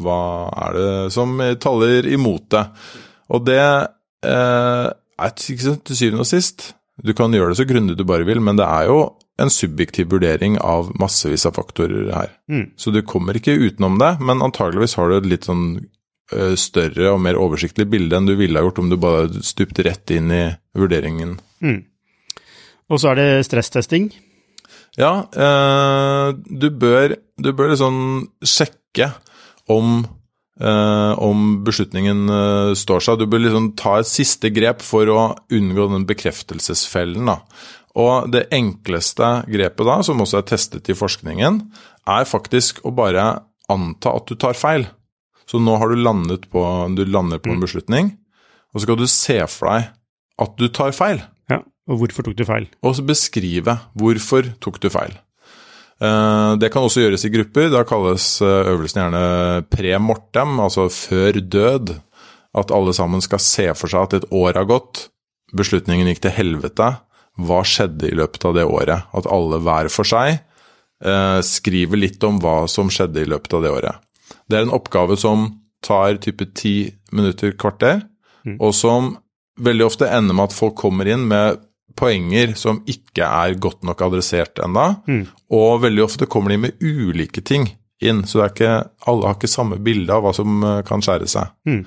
hva 0.00 0.20
er 0.68 0.76
det 0.78 0.92
som 1.12 1.34
taler 1.60 2.08
imot 2.08 2.46
det? 2.54 2.62
Og 3.36 3.44
det 3.44 3.60
eh, 4.26 4.88
til 5.38 5.96
syvende 5.98 6.24
og 6.24 6.28
sist 6.28 6.72
Du 7.04 7.14
kan 7.14 7.34
gjøre 7.34 7.52
det 7.52 7.60
så 7.60 7.66
grundig 7.68 7.96
du 7.98 8.04
bare 8.08 8.26
vil, 8.26 8.40
men 8.42 8.58
det 8.58 8.66
er 8.66 8.88
jo 8.90 8.98
en 9.38 9.50
subjektiv 9.52 10.10
vurdering 10.10 10.56
av 10.58 10.88
massevis 10.98 11.46
av 11.46 11.54
faktorer 11.54 12.08
her. 12.10 12.32
Mm. 12.50 12.72
Så 12.74 12.90
du 12.90 13.04
kommer 13.06 13.38
ikke 13.38 13.54
utenom 13.54 14.00
det, 14.00 14.16
men 14.18 14.42
antageligvis 14.42 14.96
har 14.98 15.10
du 15.12 15.18
et 15.20 15.28
litt 15.30 15.46
sånn 15.46 15.66
ø, 15.78 16.56
større 16.58 17.12
og 17.12 17.20
mer 17.22 17.38
oversiktlig 17.38 17.86
bilde 17.92 18.18
enn 18.18 18.26
du 18.26 18.34
ville 18.34 18.58
ha 18.58 18.66
gjort 18.66 18.80
om 18.82 18.90
du 18.90 18.96
bare 18.98 19.44
stupte 19.46 19.86
rett 19.86 20.10
inn 20.10 20.32
i 20.34 20.42
vurderingen. 20.74 21.36
Mm. 21.62 21.84
Og 22.90 22.98
så 22.98 23.12
er 23.12 23.20
det 23.20 23.46
stresstesting. 23.46 24.10
Ja, 24.98 25.28
eh, 25.30 26.34
du 26.34 26.70
bør, 26.74 27.14
du 27.38 27.52
bør 27.54 27.74
liksom 27.74 27.98
sjekke 28.42 29.12
om, 29.70 30.02
eh, 30.60 31.12
om 31.22 31.62
beslutningen 31.66 32.28
uh, 32.30 32.74
står 32.78 33.04
seg. 33.04 33.18
Du 33.20 33.26
bør 33.30 33.44
liksom 33.44 33.72
ta 33.78 33.98
et 34.00 34.10
siste 34.10 34.50
grep 34.54 34.84
for 34.84 35.10
å 35.12 35.20
unngå 35.54 35.88
den 35.94 36.06
bekreftelsesfellen. 36.08 37.30
Da. 37.30 37.40
Og 37.98 38.30
det 38.32 38.46
enkleste 38.54 39.30
grepet 39.50 39.88
da, 39.88 39.98
som 40.06 40.22
også 40.22 40.42
er 40.42 40.48
testet 40.50 40.90
i 40.90 40.96
forskningen, 40.98 41.60
er 42.08 42.28
faktisk 42.28 42.82
å 42.86 42.94
bare 42.94 43.30
anta 43.68 44.14
at 44.16 44.28
du 44.30 44.38
tar 44.40 44.58
feil. 44.58 44.86
Så 45.48 45.60
nå 45.62 45.78
har 45.80 45.90
du 45.90 46.00
landet 46.00 46.46
på, 46.52 46.62
du 46.94 47.04
lander 47.08 47.40
på 47.40 47.54
en 47.54 47.62
beslutning, 47.62 48.12
og 48.72 48.80
så 48.80 48.84
skal 48.84 49.00
du 49.00 49.06
se 49.08 49.38
for 49.48 49.72
deg 49.72 49.88
at 50.38 50.58
du 50.60 50.68
tar 50.70 50.94
feil 50.94 51.22
Ja. 51.50 51.62
Og 51.88 52.02
hvorfor 52.02 52.26
tok 52.26 52.36
du 52.36 52.44
feil? 52.44 52.68
og 52.84 52.94
så 52.94 53.02
beskrive 53.02 53.78
hvorfor 53.96 54.52
tok 54.60 54.76
du 54.82 54.90
feil. 54.92 55.16
Eh, 56.00 56.56
Det 56.58 56.70
kan 56.72 56.82
også 56.86 57.02
gjøres 57.04 57.24
i 57.26 57.32
grupper. 57.34 57.70
Da 57.72 57.84
kalles 57.84 58.40
eh, 58.42 58.70
øvelsen 58.72 59.02
gjerne 59.02 59.64
pre-mortem, 59.70 60.58
altså 60.60 60.88
før 60.92 61.40
død. 61.40 61.94
At 62.58 62.72
alle 62.74 62.94
sammen 62.96 63.20
skal 63.22 63.42
se 63.42 63.68
for 63.76 63.90
seg 63.92 64.06
at 64.06 64.14
et 64.18 64.30
år 64.32 64.56
har 64.56 64.66
gått, 64.66 65.08
beslutningen 65.54 66.08
gikk 66.08 66.22
til 66.24 66.34
helvete. 66.38 66.88
Hva 67.38 67.60
skjedde 67.66 68.08
i 68.08 68.16
løpet 68.18 68.44
av 68.48 68.56
det 68.56 68.64
året? 68.66 69.04
At 69.14 69.28
alle 69.30 69.60
hver 69.62 69.90
for 69.92 70.08
seg 70.08 70.38
eh, 71.04 71.40
skriver 71.44 72.00
litt 72.00 72.24
om 72.26 72.40
hva 72.42 72.66
som 72.70 72.90
skjedde 72.90 73.22
i 73.22 73.28
løpet 73.30 73.54
av 73.54 73.62
det 73.62 73.70
året. 73.70 74.04
Det 74.48 74.58
er 74.58 74.66
en 74.66 74.74
oppgave 74.74 75.16
som 75.20 75.48
tar 75.84 76.16
type 76.18 76.48
ti 76.58 76.90
minutter, 77.14 77.52
kvarter, 77.54 78.02
og 78.58 78.72
som 78.74 79.12
veldig 79.60 79.84
ofte 79.86 80.08
ender 80.08 80.34
med 80.34 80.48
at 80.48 80.56
folk 80.56 80.74
kommer 80.80 81.06
inn 81.06 81.26
med 81.28 81.58
poenger 81.98 82.54
som 82.58 82.78
ikke 82.88 83.26
er 83.26 83.56
godt 83.58 83.82
nok 83.88 84.00
adressert 84.06 84.60
ennå. 84.64 84.86
Og 85.50 85.82
veldig 85.82 86.04
ofte 86.06 86.28
kommer 86.30 86.54
de 86.54 86.60
med 86.68 86.78
ulike 86.84 87.42
ting 87.42 87.66
inn, 88.00 88.22
så 88.30 88.44
det 88.44 88.52
ikke, 88.54 88.72
alle 89.10 89.26
har 89.26 89.34
ikke 89.34 89.50
samme 89.50 89.80
bilde 89.82 90.14
av 90.14 90.22
hva 90.22 90.30
som 90.36 90.62
eh, 90.62 90.82
kan 90.86 91.02
skjære 91.02 91.26
seg. 91.32 91.50
Mm. 91.66 91.80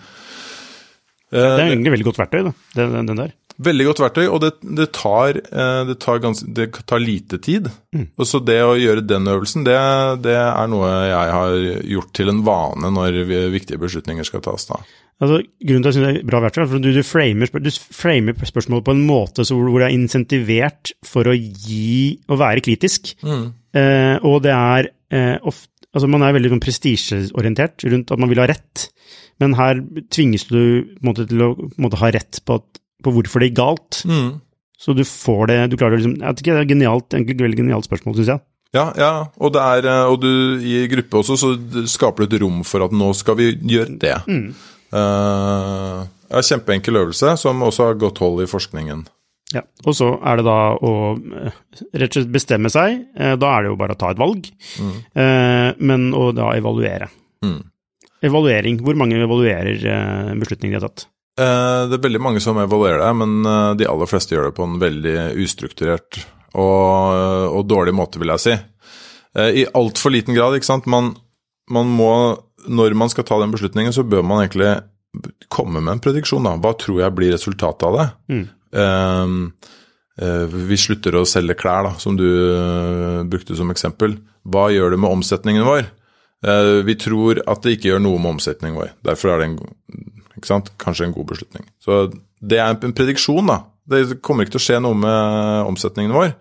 Eh, 1.32 1.40
Det 1.40 1.62
er 1.64 1.70
egentlig 1.72 1.94
veldig 1.94 2.08
godt 2.10 2.20
verktøy, 2.20 2.42
da, 2.50 2.52
den, 2.76 2.92
den- 2.98 3.06
den 3.14 3.22
der. 3.24 3.32
Veldig 3.62 3.86
godt 3.90 4.02
verktøy, 4.02 4.24
og 4.26 4.40
det, 4.44 4.52
det, 4.64 4.88
tar, 4.96 5.38
eh, 5.38 5.82
det, 5.90 5.98
tar 6.02 6.22
gans, 6.24 6.42
det 6.58 6.70
tar 6.90 7.04
lite 7.04 7.38
tid. 7.44 7.70
Mm. 7.94 8.08
Og 8.18 8.28
så 8.28 8.42
det 8.44 8.58
å 8.66 8.78
gjøre 8.80 9.06
den 9.06 9.30
øvelsen, 9.30 9.66
det, 9.68 9.78
det 10.26 10.38
er 10.40 10.72
noe 10.72 10.90
jeg 10.90 11.36
har 11.38 11.58
gjort 11.94 12.12
til 12.18 12.34
en 12.34 12.42
vane 12.48 12.92
når 12.96 13.22
vi, 13.30 13.40
viktige 13.54 13.82
beslutninger 13.82 14.28
skal 14.28 14.44
tas. 14.46 14.66
da. 14.72 14.82
Altså, 15.22 15.42
grunnen 15.62 15.84
til 15.86 15.92
at 15.92 15.94
jeg 15.94 16.00
synes 16.00 16.08
det 16.08 16.22
er 16.24 16.30
bra 16.32 16.42
verktøy, 16.42 16.62
er 16.64 16.70
at 16.72 16.86
du, 16.86 16.92
du, 16.96 17.04
framer, 17.06 17.52
du 17.62 17.72
framer 17.94 18.48
spørsmålet 18.50 18.88
på 18.88 18.96
en 18.96 19.04
måte 19.06 19.46
så 19.46 19.58
hvor, 19.58 19.70
hvor 19.70 19.84
det 19.84 19.92
er 19.92 19.98
insentivert 20.00 20.96
for 21.06 21.30
å 21.30 21.36
gi 21.38 22.18
å 22.26 22.40
være 22.42 22.64
kritisk. 22.66 23.14
Eh, 23.22 24.16
og 24.26 24.42
det 24.48 24.56
er 24.56 24.90
eh, 25.14 25.36
ofte 25.42 25.70
Altså, 25.92 26.08
man 26.08 26.24
er 26.24 26.32
veldig 26.32 26.54
sånn 26.54 26.64
prestisjeorientert 26.64 27.84
rundt 27.92 28.12
at 28.14 28.20
man 28.22 28.30
vil 28.32 28.40
ha 28.40 28.46
rett, 28.48 28.86
men 29.44 29.58
her 29.60 29.82
tvinges 30.14 30.46
du 30.48 30.96
måte, 31.04 31.26
til 31.28 31.44
å 31.44 31.50
måte, 31.84 32.00
ha 32.00 32.12
rett 32.16 32.40
på, 32.48 32.62
at, 32.62 32.80
på 33.04 33.14
hvorfor 33.16 33.42
det 33.42 33.52
gikk 33.52 33.60
galt. 33.60 34.02
Mm. 34.08 34.40
Så 34.82 34.96
du 34.98 35.04
får 35.06 35.52
det 35.52 35.58
Du 35.70 35.76
klarer 35.78 35.94
å 35.94 36.00
liksom 36.00 36.16
Jeg 36.18 36.26
vet 36.26 36.40
ikke, 36.42 36.56
det 36.56 36.64
er 36.64 36.72
genialt, 36.72 37.14
egentlig 37.14 37.36
et 37.38 37.46
veldig 37.46 37.60
genialt 37.60 37.88
spørsmål, 37.88 38.18
syns 38.18 38.34
jeg. 38.34 38.44
Ja, 38.72 38.86
ja, 38.96 39.12
og, 39.36 39.52
det 39.52 39.62
er, 39.62 39.88
eh, 39.92 40.10
og 40.10 40.22
du 40.24 40.64
i 40.64 40.86
gruppe 40.88 41.20
også, 41.20 41.36
så 41.36 41.50
skaper 41.92 42.24
du 42.24 42.38
et 42.38 42.42
rom 42.46 42.62
for 42.64 42.86
at 42.86 42.94
nå 42.96 43.10
skal 43.20 43.36
vi 43.36 43.50
gjøre 43.68 43.98
det. 44.00 44.14
Eh, 44.96 45.98
ja, 46.32 46.44
kjempeenkel 46.48 47.02
øvelse, 47.02 47.36
som 47.40 47.64
også 47.68 47.90
har 47.90 48.00
godt 48.00 48.22
hold 48.24 48.46
i 48.46 48.48
forskningen. 48.48 49.04
Ja. 49.52 49.66
Og 49.84 49.98
så 49.98 50.14
er 50.24 50.40
det 50.40 50.48
da 50.48 50.60
å 50.80 50.94
eh, 51.20 51.60
rett 52.00 52.16
og 52.16 52.22
slett 52.22 52.32
bestemme 52.32 52.72
seg. 52.72 53.02
Da 53.12 53.52
er 53.52 53.66
det 53.66 53.74
jo 53.74 53.80
bare 53.80 53.98
å 53.98 54.00
ta 54.00 54.14
et 54.14 54.22
valg, 54.22 54.48
eh, 54.80 55.70
men 55.84 56.12
å 56.16 56.30
da 56.36 56.54
evaluere. 56.56 57.12
Mm. 57.44 57.60
Evaluering. 58.24 58.80
Hvor 58.86 58.96
mange 58.96 59.20
evaluerer 59.20 59.84
beslutningen 60.40 60.78
de 60.78 60.80
har 60.80 60.88
tatt? 60.88 61.10
Eh, 61.40 61.88
Det 61.90 61.98
er 61.98 62.04
veldig 62.04 62.22
mange 62.22 62.42
som 62.44 62.60
evaluerer 62.60 63.00
det, 63.00 63.12
men 63.22 63.46
eh, 63.48 63.74
de 63.80 63.88
aller 63.88 64.10
fleste 64.10 64.36
gjør 64.36 64.50
det 64.50 64.58
på 64.58 64.68
en 64.68 64.80
veldig 64.82 65.16
ustrukturert 65.42 66.20
og, 66.52 67.56
og 67.56 67.66
dårlig 67.72 67.94
måte, 67.96 68.20
vil 68.20 68.34
jeg 68.34 68.44
si. 68.44 68.56
Eh, 69.40 69.52
I 69.64 69.68
altfor 69.78 70.12
liten 70.12 70.36
grad, 70.36 70.58
ikke 70.58 70.68
sant. 70.68 70.90
Man, 70.92 71.14
man 71.72 71.88
må, 71.88 72.12
når 72.68 72.98
man 73.00 73.12
skal 73.14 73.28
ta 73.28 73.40
den 73.40 73.54
beslutningen, 73.56 73.96
så 73.96 74.04
bør 74.04 74.26
man 74.28 74.44
egentlig 74.44 74.74
komme 75.52 75.80
med 75.80 75.96
en 75.98 76.04
prediksjon. 76.04 76.44
Da. 76.48 76.58
Hva 76.60 76.74
tror 76.80 77.00
jeg 77.04 77.16
blir 77.16 77.34
resultatet 77.36 77.88
av 77.88 77.98
det? 78.00 78.10
Mm. 78.32 78.44
Eh, 80.22 80.46
vi 80.68 80.78
slutter 80.78 81.16
å 81.18 81.26
selge 81.28 81.56
klær, 81.58 81.88
da, 81.88 81.96
som 82.00 82.20
du 82.20 82.28
brukte 83.32 83.56
som 83.58 83.72
eksempel. 83.74 84.20
Hva 84.44 84.68
gjør 84.76 84.94
det 84.94 85.00
med 85.02 85.16
omsetningen 85.16 85.66
vår? 85.66 85.88
Vi 86.86 86.96
tror 86.98 87.40
at 87.50 87.62
det 87.64 87.76
ikke 87.76 87.92
gjør 87.92 88.02
noe 88.02 88.20
med 88.22 88.36
omsetningen 88.36 88.78
vår. 88.78 88.92
Derfor 89.06 89.32
er 89.34 89.42
det 89.42 89.48
en, 89.48 89.58
ikke 90.42 90.50
sant? 90.50 90.74
kanskje 90.82 91.08
en 91.08 91.14
god 91.16 91.30
beslutning. 91.30 91.68
Så 91.82 92.08
det 92.42 92.60
er 92.60 92.74
en 92.74 92.96
prediksjon, 92.98 93.48
da. 93.48 93.62
Det 93.92 94.20
kommer 94.26 94.46
ikke 94.46 94.58
til 94.58 94.62
å 94.62 94.66
skje 94.66 94.82
noe 94.84 94.98
med 94.98 95.70
omsetningen 95.70 96.16
vår. 96.16 96.34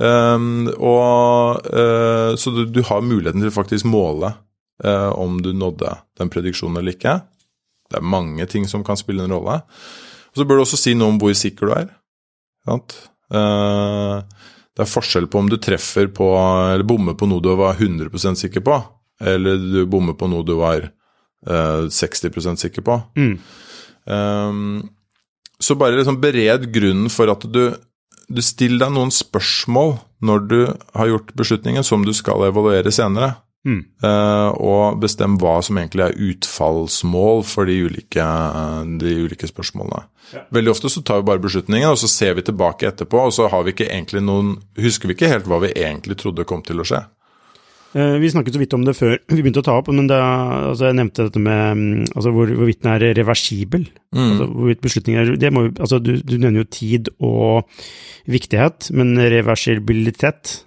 Um, 0.00 0.68
og, 0.76 1.66
uh, 1.68 2.36
så 2.40 2.52
du, 2.54 2.62
du 2.72 2.80
har 2.88 3.02
muligheten 3.04 3.42
til 3.42 3.50
å 3.50 3.56
faktisk 3.56 3.84
måle 3.88 4.30
uh, 4.84 5.10
om 5.12 5.42
du 5.44 5.50
nådde 5.52 5.92
den 6.20 6.32
prediksjonen 6.32 6.80
eller 6.80 6.96
ikke. 6.96 7.18
Det 7.90 7.98
er 7.98 8.06
mange 8.06 8.46
ting 8.48 8.68
som 8.70 8.84
kan 8.86 8.98
spille 9.00 9.26
en 9.26 9.34
rolle. 9.34 9.60
Og 10.30 10.40
Så 10.40 10.46
bør 10.46 10.60
du 10.60 10.64
også 10.64 10.78
si 10.78 10.94
noe 10.94 11.10
om 11.12 11.18
hvor 11.20 11.34
sikker 11.36 11.68
du 11.68 11.74
er. 11.74 11.90
Eh, 12.70 14.16
det 14.70 14.84
er 14.84 14.90
forskjell 14.90 15.26
på 15.30 15.42
om 15.42 15.50
du 15.50 15.58
treffer 15.62 16.10
på, 16.14 16.28
eller 16.70 16.86
bommer 16.86 17.16
på 17.18 17.28
noe 17.30 17.42
du 17.42 17.50
var 17.58 17.78
100% 17.78 18.38
sikker 18.44 18.64
på, 18.66 18.76
eller 19.20 19.58
du 19.60 19.82
bommer 19.90 20.16
på 20.18 20.28
noe 20.30 20.46
du 20.46 20.54
var 20.60 20.86
60% 21.46 22.60
sikker 22.60 22.84
på. 22.84 22.96
Mm. 23.16 23.36
Um, 24.04 24.88
så 25.60 25.76
bare 25.76 25.96
liksom 25.96 26.20
bered 26.20 26.70
grunnen 26.72 27.10
for 27.12 27.30
at 27.32 27.44
du, 27.52 27.62
du 28.28 28.42
stiller 28.44 28.86
deg 28.86 28.96
noen 28.96 29.12
spørsmål 29.14 29.98
når 30.24 30.48
du 30.48 30.58
har 30.96 31.12
gjort 31.12 31.34
beslutningen 31.36 31.86
som 31.86 32.04
du 32.04 32.12
skal 32.16 32.48
evaluere 32.48 32.92
senere. 32.92 33.34
Mm. 33.68 33.80
Uh, 34.00 34.56
og 34.56 35.00
bestem 35.02 35.34
hva 35.40 35.58
som 35.64 35.76
egentlig 35.76 36.06
er 36.06 36.16
utfallsmål 36.30 37.42
for 37.44 37.68
de 37.68 37.76
ulike, 37.84 38.24
de 39.02 39.16
ulike 39.26 39.50
spørsmålene. 39.50 40.06
Veldig 40.54 40.72
ofte 40.72 40.88
så 40.92 41.02
tar 41.04 41.20
vi 41.20 41.28
bare 41.28 41.42
beslutningen, 41.42 41.90
og 41.90 41.98
så 42.00 42.08
ser 42.08 42.36
vi 42.38 42.46
tilbake 42.46 42.88
etterpå, 42.88 43.26
og 43.28 43.34
så 43.36 43.50
har 43.52 43.66
vi 43.66 43.74
noen, 44.22 44.54
husker 44.80 45.10
vi 45.10 45.16
ikke 45.18 45.32
helt 45.32 45.48
hva 45.50 45.60
vi 45.64 45.74
egentlig 45.74 46.16
trodde 46.20 46.46
kom 46.48 46.62
til 46.64 46.80
å 46.80 46.86
skje. 46.86 47.02
Eh, 47.94 48.16
Vi 48.22 48.30
snakket 48.30 48.54
så 48.54 48.60
vidt 48.62 48.74
om 48.76 48.84
det 48.86 48.94
før 48.94 49.16
vi 49.34 49.40
begynte 49.42 49.62
å 49.64 49.66
ta 49.66 49.74
opp, 49.80 49.88
men 49.90 50.06
det, 50.10 50.18
altså 50.20 50.86
jeg 50.90 50.98
nevnte 51.00 51.26
dette 51.26 51.42
med 51.42 51.62
mm, 51.80 52.04
altså 52.14 52.32
hvor, 52.36 52.52
hvorvidt 52.60 52.82
den 52.84 52.92
er 52.94 53.06
reversibel. 53.18 53.88
Altså 54.14 54.46
hvorvidt 54.46 54.82
beslutningen 54.84 55.20
er, 55.22 55.36
det 55.42 55.52
må, 55.54 55.66
altså 55.74 55.98
du, 56.02 56.16
du 56.22 56.36
nevner 56.38 56.62
jo 56.62 56.70
tid 56.70 57.10
og 57.18 57.70
viktighet, 58.30 58.90
men 58.94 59.16
reversibilitet 59.18 60.60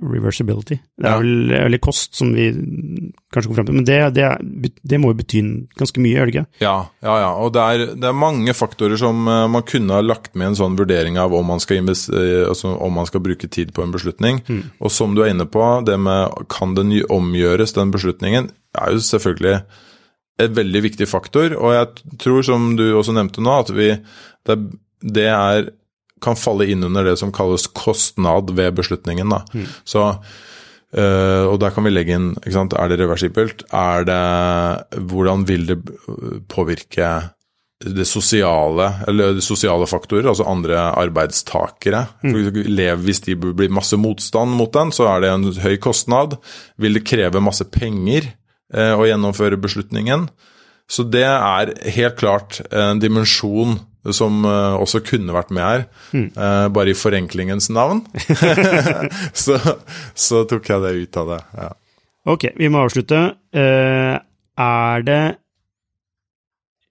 Reversibility. 0.00 0.78
Det 1.00 1.10
er 1.10 1.20
vel 1.22 1.54
eller 1.58 1.80
kost, 1.82 2.12
som 2.18 2.32
vi 2.34 2.48
kanskje 2.52 3.48
kommer 3.48 3.60
frem 3.60 3.68
til. 3.68 3.78
Men 3.78 3.86
det, 3.88 3.98
det, 4.16 4.72
det 4.82 5.00
må 5.00 5.12
jo 5.12 5.18
bety 5.18 5.42
ganske 5.78 6.02
mye, 6.02 6.16
gjør 6.16 6.30
det 6.30 6.34
ikke? 6.34 6.44
Ja, 6.64 6.74
ja, 7.04 7.14
ja. 7.22 7.30
Og 7.44 7.54
det 7.54 7.64
er, 7.64 7.84
det 7.98 8.10
er 8.10 8.18
mange 8.18 8.56
faktorer 8.56 8.98
som 9.00 9.24
eh, 9.30 9.44
man 9.50 9.66
kunne 9.68 9.98
ha 9.98 10.04
lagt 10.04 10.34
med 10.34 10.52
en 10.52 10.58
sånn 10.58 10.78
vurdering 10.80 11.18
av 11.20 11.34
om 11.36 11.48
man 11.52 11.62
skal, 11.62 11.84
eh, 11.84 12.42
altså 12.48 12.74
om 12.74 12.98
man 12.98 13.08
skal 13.10 13.24
bruke 13.24 13.50
tid 13.50 13.74
på 13.76 13.84
en 13.84 13.94
beslutning. 13.94 14.42
Og 14.80 14.92
som 14.92 15.16
du 15.16 15.24
er 15.24 15.32
inne 15.34 15.48
på, 15.50 15.64
det 15.86 15.98
med 16.00 16.46
kan 16.52 16.76
den 16.78 16.94
omgjøres, 17.12 17.76
den 17.76 17.94
beslutningen, 17.94 18.50
er 18.74 18.94
jo 18.94 19.02
selvfølgelig 19.06 19.58
et 20.42 20.54
veldig 20.56 20.82
viktig 20.88 21.08
faktor. 21.08 21.54
Og 21.58 21.74
jeg 21.76 22.18
tror, 22.22 22.42
som 22.46 22.74
du 22.78 22.86
også 22.90 23.14
nevnte 23.16 23.44
nå, 23.44 23.54
at 23.64 23.72
vi, 23.74 23.92
det, 24.48 24.58
det 25.04 25.30
er 25.30 25.70
kan 26.24 26.38
falle 26.40 26.66
inn 26.72 26.86
under 26.86 27.06
det 27.06 27.18
som 27.20 27.32
kalles 27.34 27.68
kostnad 27.76 28.54
ved 28.56 28.74
beslutningen. 28.80 29.32
Da. 29.36 29.44
Så 29.84 30.08
Uh, 30.94 31.50
og 31.50 31.56
der 31.58 31.72
kan 31.74 31.82
vi 31.82 31.90
legge 31.90 32.14
inn 32.14 32.28
sant? 32.54 32.74
Er 32.78 32.90
det 32.90 33.00
reversibelt? 33.00 33.64
Er 33.74 34.04
det 34.06 35.00
Hvordan 35.10 35.42
vil 35.48 35.66
det 35.66 35.80
påvirke 36.50 37.08
det 37.84 38.06
sosiale, 38.06 38.86
eller 39.10 39.34
det 39.36 39.42
sosiale 39.44 39.88
faktorer, 39.90 40.28
altså 40.30 40.46
andre 40.46 40.78
arbeidstakere? 40.94 42.04
Mm. 42.22 42.62
Lev, 42.70 43.02
Hvis 43.08 43.24
de 43.26 43.34
blir 43.34 43.74
masse 43.74 43.98
motstand 43.98 44.54
mot 44.54 44.72
den, 44.72 44.94
så 44.94 45.08
er 45.10 45.24
det 45.24 45.32
en 45.32 45.50
høy 45.66 45.76
kostnad. 45.82 46.38
Vil 46.78 46.94
det 46.94 47.06
kreve 47.10 47.42
masse 47.42 47.66
penger 47.74 48.30
uh, 48.76 48.94
å 48.94 49.08
gjennomføre 49.10 49.58
beslutningen? 49.58 50.28
Så 50.86 51.02
det 51.08 51.26
er 51.26 51.74
helt 51.96 52.20
klart 52.20 52.60
en 52.70 53.02
dimensjon 53.02 53.80
som 54.12 54.42
eh, 54.44 54.74
også 54.76 55.00
kunne 55.06 55.32
vært 55.32 55.54
med 55.54 55.64
her, 55.64 55.86
mm. 56.12 56.28
bare 56.76 56.92
i 56.92 56.98
forenklingens 56.98 57.70
navn. 57.72 58.02
så, 59.44 59.56
så 60.12 60.44
tok 60.50 60.68
jeg 60.68 60.84
det 60.84 60.92
ut 61.00 61.22
av 61.22 61.32
det. 61.32 61.40
ja. 61.62 61.72
Ok, 62.24 62.46
vi 62.56 62.70
må 62.72 62.84
avslutte. 62.84 63.20
Eh, 63.52 64.14
er 64.64 65.04
det 65.04 65.22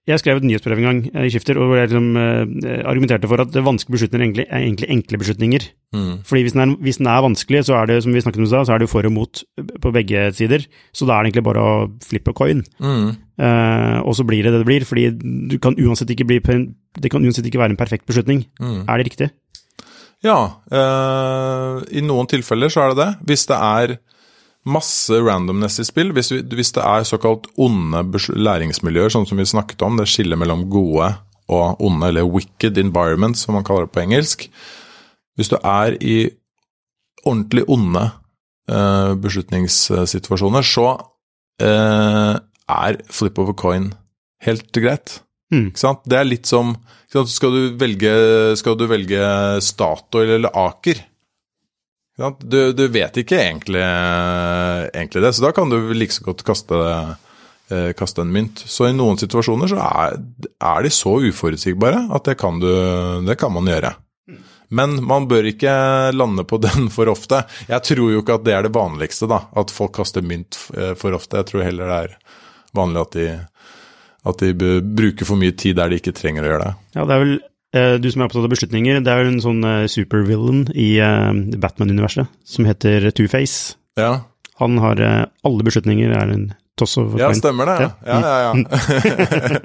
Jeg 0.04 0.20
skrev 0.20 0.36
et 0.36 0.44
nyhetsbrev 0.44 0.80
en 0.82 0.84
gang 0.84 0.98
eh, 1.14 1.26
i 1.26 1.30
Skifter, 1.32 1.56
hvor 1.56 1.78
jeg 1.78 1.88
liksom, 1.88 2.08
eh, 2.20 2.80
argumenterte 2.84 3.28
for 3.30 3.40
at 3.40 3.54
vanskelige 3.56 3.96
beslutninger 3.96 4.26
egentlig 4.26 4.44
er 4.50 4.60
egentlig 4.60 4.90
enkle 4.92 5.20
beslutninger. 5.22 5.64
Mm. 5.96 6.10
Fordi 6.28 6.42
hvis 6.44 6.52
den, 6.52 6.60
er, 6.60 6.74
hvis 6.84 7.00
den 7.00 7.08
er 7.08 7.22
vanskelig, 7.24 7.62
så 7.64 7.78
er 7.78 7.88
det 7.88 8.02
som 8.04 8.12
vi 8.12 8.20
snakket 8.20 8.42
om 8.44 8.50
så 8.52 8.74
er 8.74 8.82
det 8.82 8.90
for 8.92 9.08
og 9.08 9.14
mot 9.16 9.44
på 9.80 9.92
begge 9.96 10.26
sider. 10.36 10.66
Så 10.92 11.08
da 11.08 11.16
er 11.16 11.24
det 11.24 11.32
egentlig 11.32 11.46
bare 11.48 11.64
å 11.64 11.72
flippe 12.04 12.36
coin. 12.36 12.60
Mm. 12.84 13.14
Eh, 13.40 13.98
og 14.04 14.12
så 14.18 14.28
blir 14.28 14.44
det 14.44 14.52
det 14.52 14.60
det 14.60 14.68
blir, 14.68 14.84
fordi 14.84 15.08
du 15.48 15.56
kan 15.58 15.78
uansett 15.80 16.12
ikke 16.12 16.28
bli, 16.28 16.40
det 17.00 17.10
kan 17.10 17.24
uansett 17.24 17.48
ikke 17.48 17.62
være 17.62 17.72
en 17.72 17.80
perfekt 17.80 18.04
beslutning. 18.04 18.44
Mm. 18.60 18.84
Er 18.84 19.00
det 19.00 19.08
riktig? 19.08 19.30
Ja, 20.24 20.38
eh, 20.68 21.80
i 21.96 22.04
noen 22.04 22.28
tilfeller 22.28 22.68
så 22.68 22.84
er 22.84 22.92
det 22.92 23.00
det. 23.00 23.10
Hvis 23.28 23.48
det 23.48 23.56
er 23.56 23.96
masse 24.64 25.18
randomness 25.20 25.78
i 25.82 25.86
spill, 25.86 26.12
hvis, 26.16 26.32
vi, 26.32 26.40
hvis 26.56 26.72
det 26.76 26.84
er 26.84 27.04
såkalt 27.08 27.50
onde 27.60 28.04
læringsmiljøer, 28.32 29.12
sånn 29.12 29.28
som 29.28 29.40
vi 29.40 29.46
snakket 29.48 29.84
om, 29.84 29.98
det 30.00 30.08
skillet 30.10 30.40
mellom 30.40 30.66
gode 30.72 31.10
og 31.52 31.82
onde, 31.84 32.08
eller 32.08 32.28
wicked 32.30 32.78
environment, 32.80 33.36
som 33.36 33.58
man 33.58 33.66
kaller 33.66 33.88
det 33.88 33.94
på 33.94 34.04
engelsk. 34.06 34.46
Hvis 35.36 35.50
du 35.52 35.58
er 35.60 35.98
i 36.00 36.16
ordentlig 37.24 37.66
onde 37.68 38.06
eh, 38.70 39.12
beslutningssituasjoner, 39.20 40.64
så 40.64 40.88
eh, 41.60 42.32
er 42.64 43.00
flip 43.12 43.38
a 43.38 43.52
coin 43.52 43.90
helt 44.44 44.72
greit. 44.72 45.18
Mm. 45.52 45.68
Ikke 45.70 45.82
sant? 45.82 46.04
Det 46.08 46.18
er 46.18 46.28
litt 46.28 46.48
som? 46.48 46.72
Skal, 47.12 47.52
du 47.52 47.76
velge, 47.78 48.14
skal 48.58 48.78
du 48.78 48.88
velge 48.90 49.26
Statoil 49.62 50.38
eller 50.38 50.56
Aker? 50.64 51.04
Du, 52.16 52.72
du 52.72 52.84
vet 52.94 53.16
ikke 53.18 53.40
egentlig, 53.42 53.82
egentlig 54.94 55.22
det, 55.24 55.32
så 55.34 55.48
da 55.48 55.50
kan 55.54 55.70
du 55.70 55.78
like 55.96 56.14
så 56.14 56.22
godt 56.22 56.44
kaste, 56.46 56.78
eh, 57.74 57.90
kaste 57.98 58.22
en 58.22 58.30
mynt. 58.34 58.62
Så 58.70 58.86
i 58.86 58.94
noen 58.94 59.18
situasjoner 59.18 59.72
så 59.72 59.80
er, 59.82 60.20
er 60.62 60.86
de 60.86 60.92
så 60.94 61.16
uforutsigbare 61.26 62.04
at 62.14 62.30
det 62.30 62.36
kan, 62.38 62.60
du, 62.62 62.70
det 63.26 63.34
kan 63.40 63.54
man 63.54 63.70
gjøre. 63.70 63.96
Men 64.74 64.94
man 65.06 65.26
bør 65.30 65.50
ikke 65.50 65.72
lande 66.14 66.44
på 66.46 66.58
den 66.66 66.86
for 66.94 67.10
ofte. 67.10 67.42
Jeg 67.66 67.82
tror 67.90 68.12
jo 68.14 68.22
ikke 68.22 68.38
at 68.38 68.46
det 68.46 68.54
er 68.54 68.68
det 68.68 68.74
vanligste, 68.76 69.28
da. 69.30 69.44
At 69.58 69.74
folk 69.74 69.96
kaster 69.98 70.22
mynt 70.22 70.58
eh, 70.76 70.94
for 70.98 71.18
ofte. 71.18 71.42
Jeg 71.42 71.50
tror 71.50 71.66
heller 71.66 71.90
det 71.90 71.98
er 72.04 72.14
vanlig 72.74 73.02
at 73.02 73.18
de, 73.18 73.26
at 74.30 74.46
de 74.46 74.70
bruker 74.82 75.26
for 75.26 75.40
mye 75.40 75.54
tid 75.58 75.78
der 75.78 75.90
de 75.90 75.98
ikke 75.98 76.14
trenger 76.14 76.46
å 76.46 76.52
gjøre 76.52 76.68
det. 76.68 76.78
Ja, 76.94 77.08
det 77.10 77.18
er 77.18 77.26
vel 77.26 77.36
du 77.98 78.06
som 78.12 78.22
er 78.22 78.28
opptatt 78.28 78.44
av 78.46 78.52
beslutninger, 78.52 79.00
det 79.04 79.10
er 79.12 79.24
jo 79.24 79.30
en 79.32 79.40
sånn 79.42 79.64
eh, 79.66 79.86
supervillain 79.90 80.68
i 80.78 80.88
eh, 81.02 81.32
Batman-universet 81.58 82.28
som 82.46 82.68
heter 82.68 83.08
Two-Face. 83.10 83.74
Ja, 83.98 84.12
Han 84.62 84.78
har 84.78 85.00
eh, 85.02 85.24
alle 85.46 85.66
beslutninger 85.66 86.12
er 86.14 86.30
en 86.34 86.44
toss 86.78 86.96
of 86.98 87.12
ja 87.18 87.28
coin. 87.30 87.38
stemmer 87.38 87.66
det. 87.70 87.90
Ja, 88.06 88.18
ja, 88.22 88.36
ja. 88.46 89.60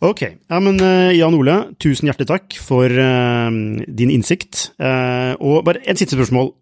Ok, 0.00 0.22
ja, 0.48 0.58
men 0.64 0.78
eh, 0.80 1.10
Jan 1.18 1.34
Ole, 1.36 1.58
tusen 1.82 2.08
hjertelig 2.08 2.30
takk 2.30 2.54
for 2.64 2.88
uh, 2.88 3.50
din 3.84 4.08
innsikt. 4.14 4.70
Uh, 4.80 5.34
og 5.44 5.58
bare 5.66 5.82
et 5.84 6.00
siste 6.00 6.16
spørsmål. 6.16 6.54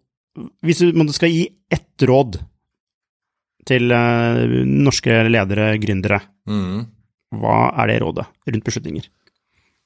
Hvis 0.67 0.81
du 0.83 0.91
man 0.99 1.07
skal 1.15 1.31
gi 1.31 1.45
ett 1.71 2.03
råd 2.09 2.35
til 3.69 3.95
uh, 3.95 4.43
norske 4.67 5.21
ledere, 5.31 5.71
gründere, 5.79 6.19
Mm. 6.49 6.79
hva 7.37 7.55
er 7.83 7.91
det 7.91 7.97
rådet 8.01 8.23
rundt 8.49 8.63
beslutninger? 8.65 9.03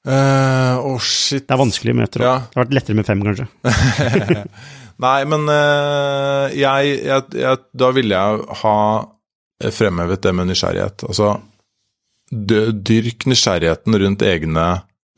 Eh, 0.04 0.76
oh 0.84 1.00
shit. 1.00 1.46
Det 1.48 1.56
er 1.56 1.62
vanskelig 1.62 1.96
møter. 1.96 2.26
Ja. 2.26 2.36
Det 2.44 2.58
har 2.58 2.66
vært 2.66 2.78
lettere 2.80 3.00
med 3.00 3.08
fem, 3.08 3.24
kanskje. 3.24 3.48
Nei, 5.04 5.18
men 5.26 5.48
uh, 5.50 6.52
jeg, 6.54 6.98
jeg, 7.02 7.24
jeg 7.40 7.62
Da 7.74 7.90
ville 7.96 8.20
jeg 8.20 8.60
ha 8.62 8.78
fremhevet 9.74 10.22
det 10.24 10.34
med 10.36 10.50
nysgjerrighet. 10.52 11.06
Altså, 11.08 11.34
dyrk 12.34 13.28
nysgjerrigheten 13.30 13.96
rundt 14.02 14.26
egne 14.26 14.66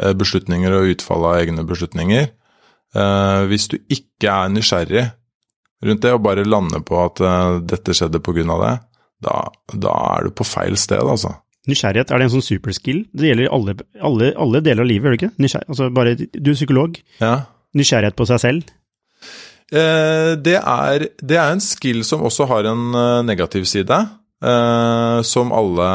eh, 0.01 0.13
beslutninger 0.17 0.73
og 0.75 0.91
utfallet 0.93 1.29
av 1.29 1.37
egne 1.39 1.65
beslutninger. 1.67 2.27
Uh, 2.95 3.45
hvis 3.49 3.69
du 3.71 3.79
ikke 3.91 4.31
er 4.31 4.51
nysgjerrig 4.53 5.05
rundt 5.85 6.03
det, 6.05 6.13
og 6.13 6.23
bare 6.23 6.45
lander 6.47 6.83
på 6.85 6.99
at 7.01 7.21
uh, 7.25 7.57
dette 7.63 7.95
skjedde 7.95 8.21
av 8.21 8.61
det, 8.61 8.75
da, 9.25 9.35
da 9.73 9.95
er 10.15 10.27
du 10.27 10.35
på 10.35 10.47
feil 10.47 10.77
sted, 10.79 11.01
altså. 11.01 11.33
Nysgjerrighet, 11.69 12.11
er 12.11 12.21
det 12.21 12.27
en 12.27 12.33
sånn 12.35 12.45
superskill? 12.45 13.03
Det 13.15 13.31
gjelder 13.31 13.51
alle, 13.55 13.75
alle, 13.99 14.31
alle 14.41 14.61
deler 14.65 14.85
av 14.85 14.89
livet, 14.89 15.07
gjør 15.07 15.15
det 15.15 15.21
ikke? 15.21 15.33
Nysgjerrig, 15.45 15.69
altså 15.73 15.89
bare, 15.95 16.15
du 16.19 16.51
er 16.51 16.57
psykolog. 16.57 16.99
Ja. 17.21 17.33
Nysgjerrighet 17.77 18.17
på 18.19 18.27
seg 18.29 18.43
selv. 18.43 18.75
Eh, 19.73 20.35
det, 20.45 20.59
er, 20.59 21.07
det 21.25 21.39
er 21.41 21.55
en 21.55 21.63
skill 21.63 22.03
som 22.05 22.23
også 22.27 22.47
har 22.51 22.69
en 22.69 22.85
eh, 22.93 23.23
negativ 23.25 23.65
side, 23.69 23.97
eh, 24.45 25.19
som 25.25 25.53
alle 25.55 25.89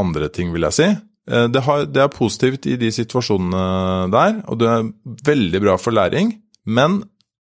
andre 0.00 0.30
ting, 0.34 0.50
vil 0.54 0.66
jeg 0.68 0.78
si. 0.80 0.90
Eh, 1.30 1.46
det, 1.54 1.62
har, 1.68 1.86
det 1.86 2.02
er 2.02 2.12
positivt 2.12 2.66
i 2.66 2.76
de 2.80 2.90
situasjonene 2.94 4.10
der, 4.12 4.42
og 4.50 4.58
det 4.60 4.70
er 4.70 4.92
veldig 5.30 5.62
bra 5.62 5.78
for 5.78 5.94
læring. 5.94 6.34
Men 6.66 7.02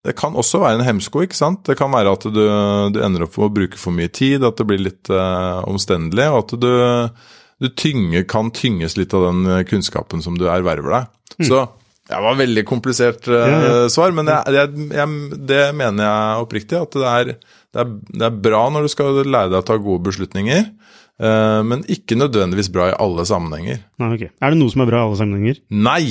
det 0.05 0.15
kan 0.17 0.35
også 0.35 0.63
være 0.63 0.79
en 0.79 0.87
hemsko, 0.87 1.21
ikke 1.23 1.37
sant. 1.37 1.63
Det 1.67 1.77
kan 1.77 1.91
være 1.93 2.15
at 2.15 2.23
du, 2.25 2.41
du 2.91 3.03
ender 3.05 3.27
opp 3.27 3.37
med 3.37 3.47
å 3.47 3.53
bruke 3.61 3.79
for 3.79 3.93
mye 3.95 4.09
tid, 4.09 4.43
at 4.43 4.57
det 4.57 4.67
blir 4.67 4.81
litt 4.81 5.11
eh, 5.13 5.61
omstendelig, 5.69 6.27
og 6.31 6.39
at 6.43 6.55
du, 6.59 6.71
du 7.61 7.69
tynge, 7.77 8.23
kan 8.29 8.49
tynges 8.55 8.97
litt 8.97 9.13
av 9.13 9.27
den 9.29 9.45
eh, 9.45 9.63
kunnskapen 9.69 10.23
som 10.25 10.39
du 10.39 10.47
erverver 10.49 10.97
deg. 10.97 11.47
Så 11.47 11.61
det 12.11 12.19
var 12.25 12.35
veldig 12.35 12.63
komplisert 12.67 13.27
uh, 13.31 13.37
Ja, 13.37 13.57
ja. 13.63 13.73
svar, 13.93 14.11
men 14.15 14.27
jeg, 14.27 14.51
jeg, 14.57 14.87
jeg, 14.97 15.37
det 15.47 15.61
mener 15.77 16.07
jeg 16.07 16.45
oppriktig. 16.45 16.79
At 16.81 16.97
det 16.97 17.07
er, 17.07 17.33
det, 17.37 17.83
er, 17.85 17.93
det 18.11 18.25
er 18.27 18.39
bra 18.49 18.65
når 18.73 18.87
du 18.87 18.91
skal 18.91 19.21
lære 19.21 19.51
deg 19.53 19.61
å 19.61 19.67
ta 19.69 19.77
gode 19.79 20.03
beslutninger, 20.09 20.65
uh, 21.23 21.61
men 21.67 21.85
ikke 21.91 22.17
nødvendigvis 22.19 22.71
bra 22.73 22.89
i 22.91 22.97
alle 22.99 23.23
sammenhenger. 23.29 23.85
Nei, 24.01 24.11
ok. 24.17 24.25
Er 24.27 24.51
det 24.51 24.59
noe 24.59 24.73
som 24.73 24.83
er 24.83 24.91
bra 24.91 25.03
i 25.03 25.07
alle 25.07 25.21
sammenhenger? 25.21 25.61
Nei! 25.71 26.03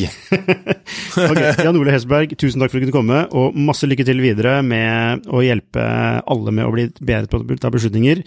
Ok, 1.17 1.41
Jan 1.65 1.77
Ole 1.79 1.93
Hesberg, 1.95 2.35
tusen 2.41 2.61
takk 2.63 2.71
for 2.73 2.79
at 2.79 2.85
du 2.85 2.91
kunne 2.91 2.99
komme, 3.01 3.21
og 3.37 3.55
masse 3.57 3.87
lykke 3.89 4.05
til 4.07 4.21
videre 4.23 4.61
med 4.67 5.27
å 5.31 5.43
hjelpe 5.45 5.85
alle 6.27 6.53
med 6.57 6.67
å 6.67 6.73
bli 6.75 6.89
bedre 7.01 7.29
på 7.31 7.41
å 7.43 7.59
ta 7.61 7.71
beslutninger. 7.71 8.23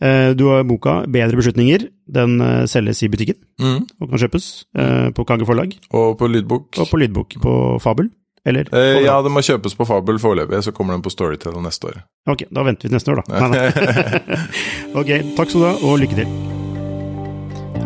Eh, 0.00 0.32
Du 0.38 0.46
har 0.50 0.62
boka 0.64 1.04
'Bedre 1.06 1.36
beslutninger'. 1.38 1.88
Den 2.08 2.40
eh, 2.40 2.66
selges 2.66 3.02
i 3.02 3.08
butikken 3.08 3.36
Mm. 3.60 3.86
og 4.00 4.10
kan 4.10 4.18
kjøpes 4.18 4.64
eh, 4.78 5.10
på 5.10 5.24
Kage 5.26 5.44
forlag 5.44 5.74
Og 5.92 6.16
på 6.18 6.28
lydbok? 6.30 6.78
og 6.78 6.86
på 6.88 6.98
lydbok 6.98 7.34
på 7.42 7.80
Fabel. 7.82 8.10
Eller? 8.46 8.64
Eh, 8.72 9.02
ja, 9.04 9.20
det 9.20 9.30
må 9.30 9.40
kjøpes 9.42 9.74
på 9.76 9.84
Fabel 9.86 10.16
foreløpig, 10.18 10.62
så 10.62 10.72
kommer 10.72 10.94
den 10.94 11.02
på 11.02 11.10
Storytel 11.10 11.52
neste 11.60 11.90
år. 11.90 12.02
Ok, 12.30 12.44
da 12.50 12.62
venter 12.62 12.88
vi 12.88 12.88
til 12.88 12.96
neste 12.96 13.12
år, 13.12 13.22
da. 13.26 13.48
Nei, 13.48 13.50
nei. 13.58 14.38
ok, 15.00 15.34
takk 15.36 15.50
skal 15.50 15.60
du 15.60 15.66
ha, 15.66 15.74
og 15.82 15.98
lykke 16.00 16.16
til. 16.22 16.57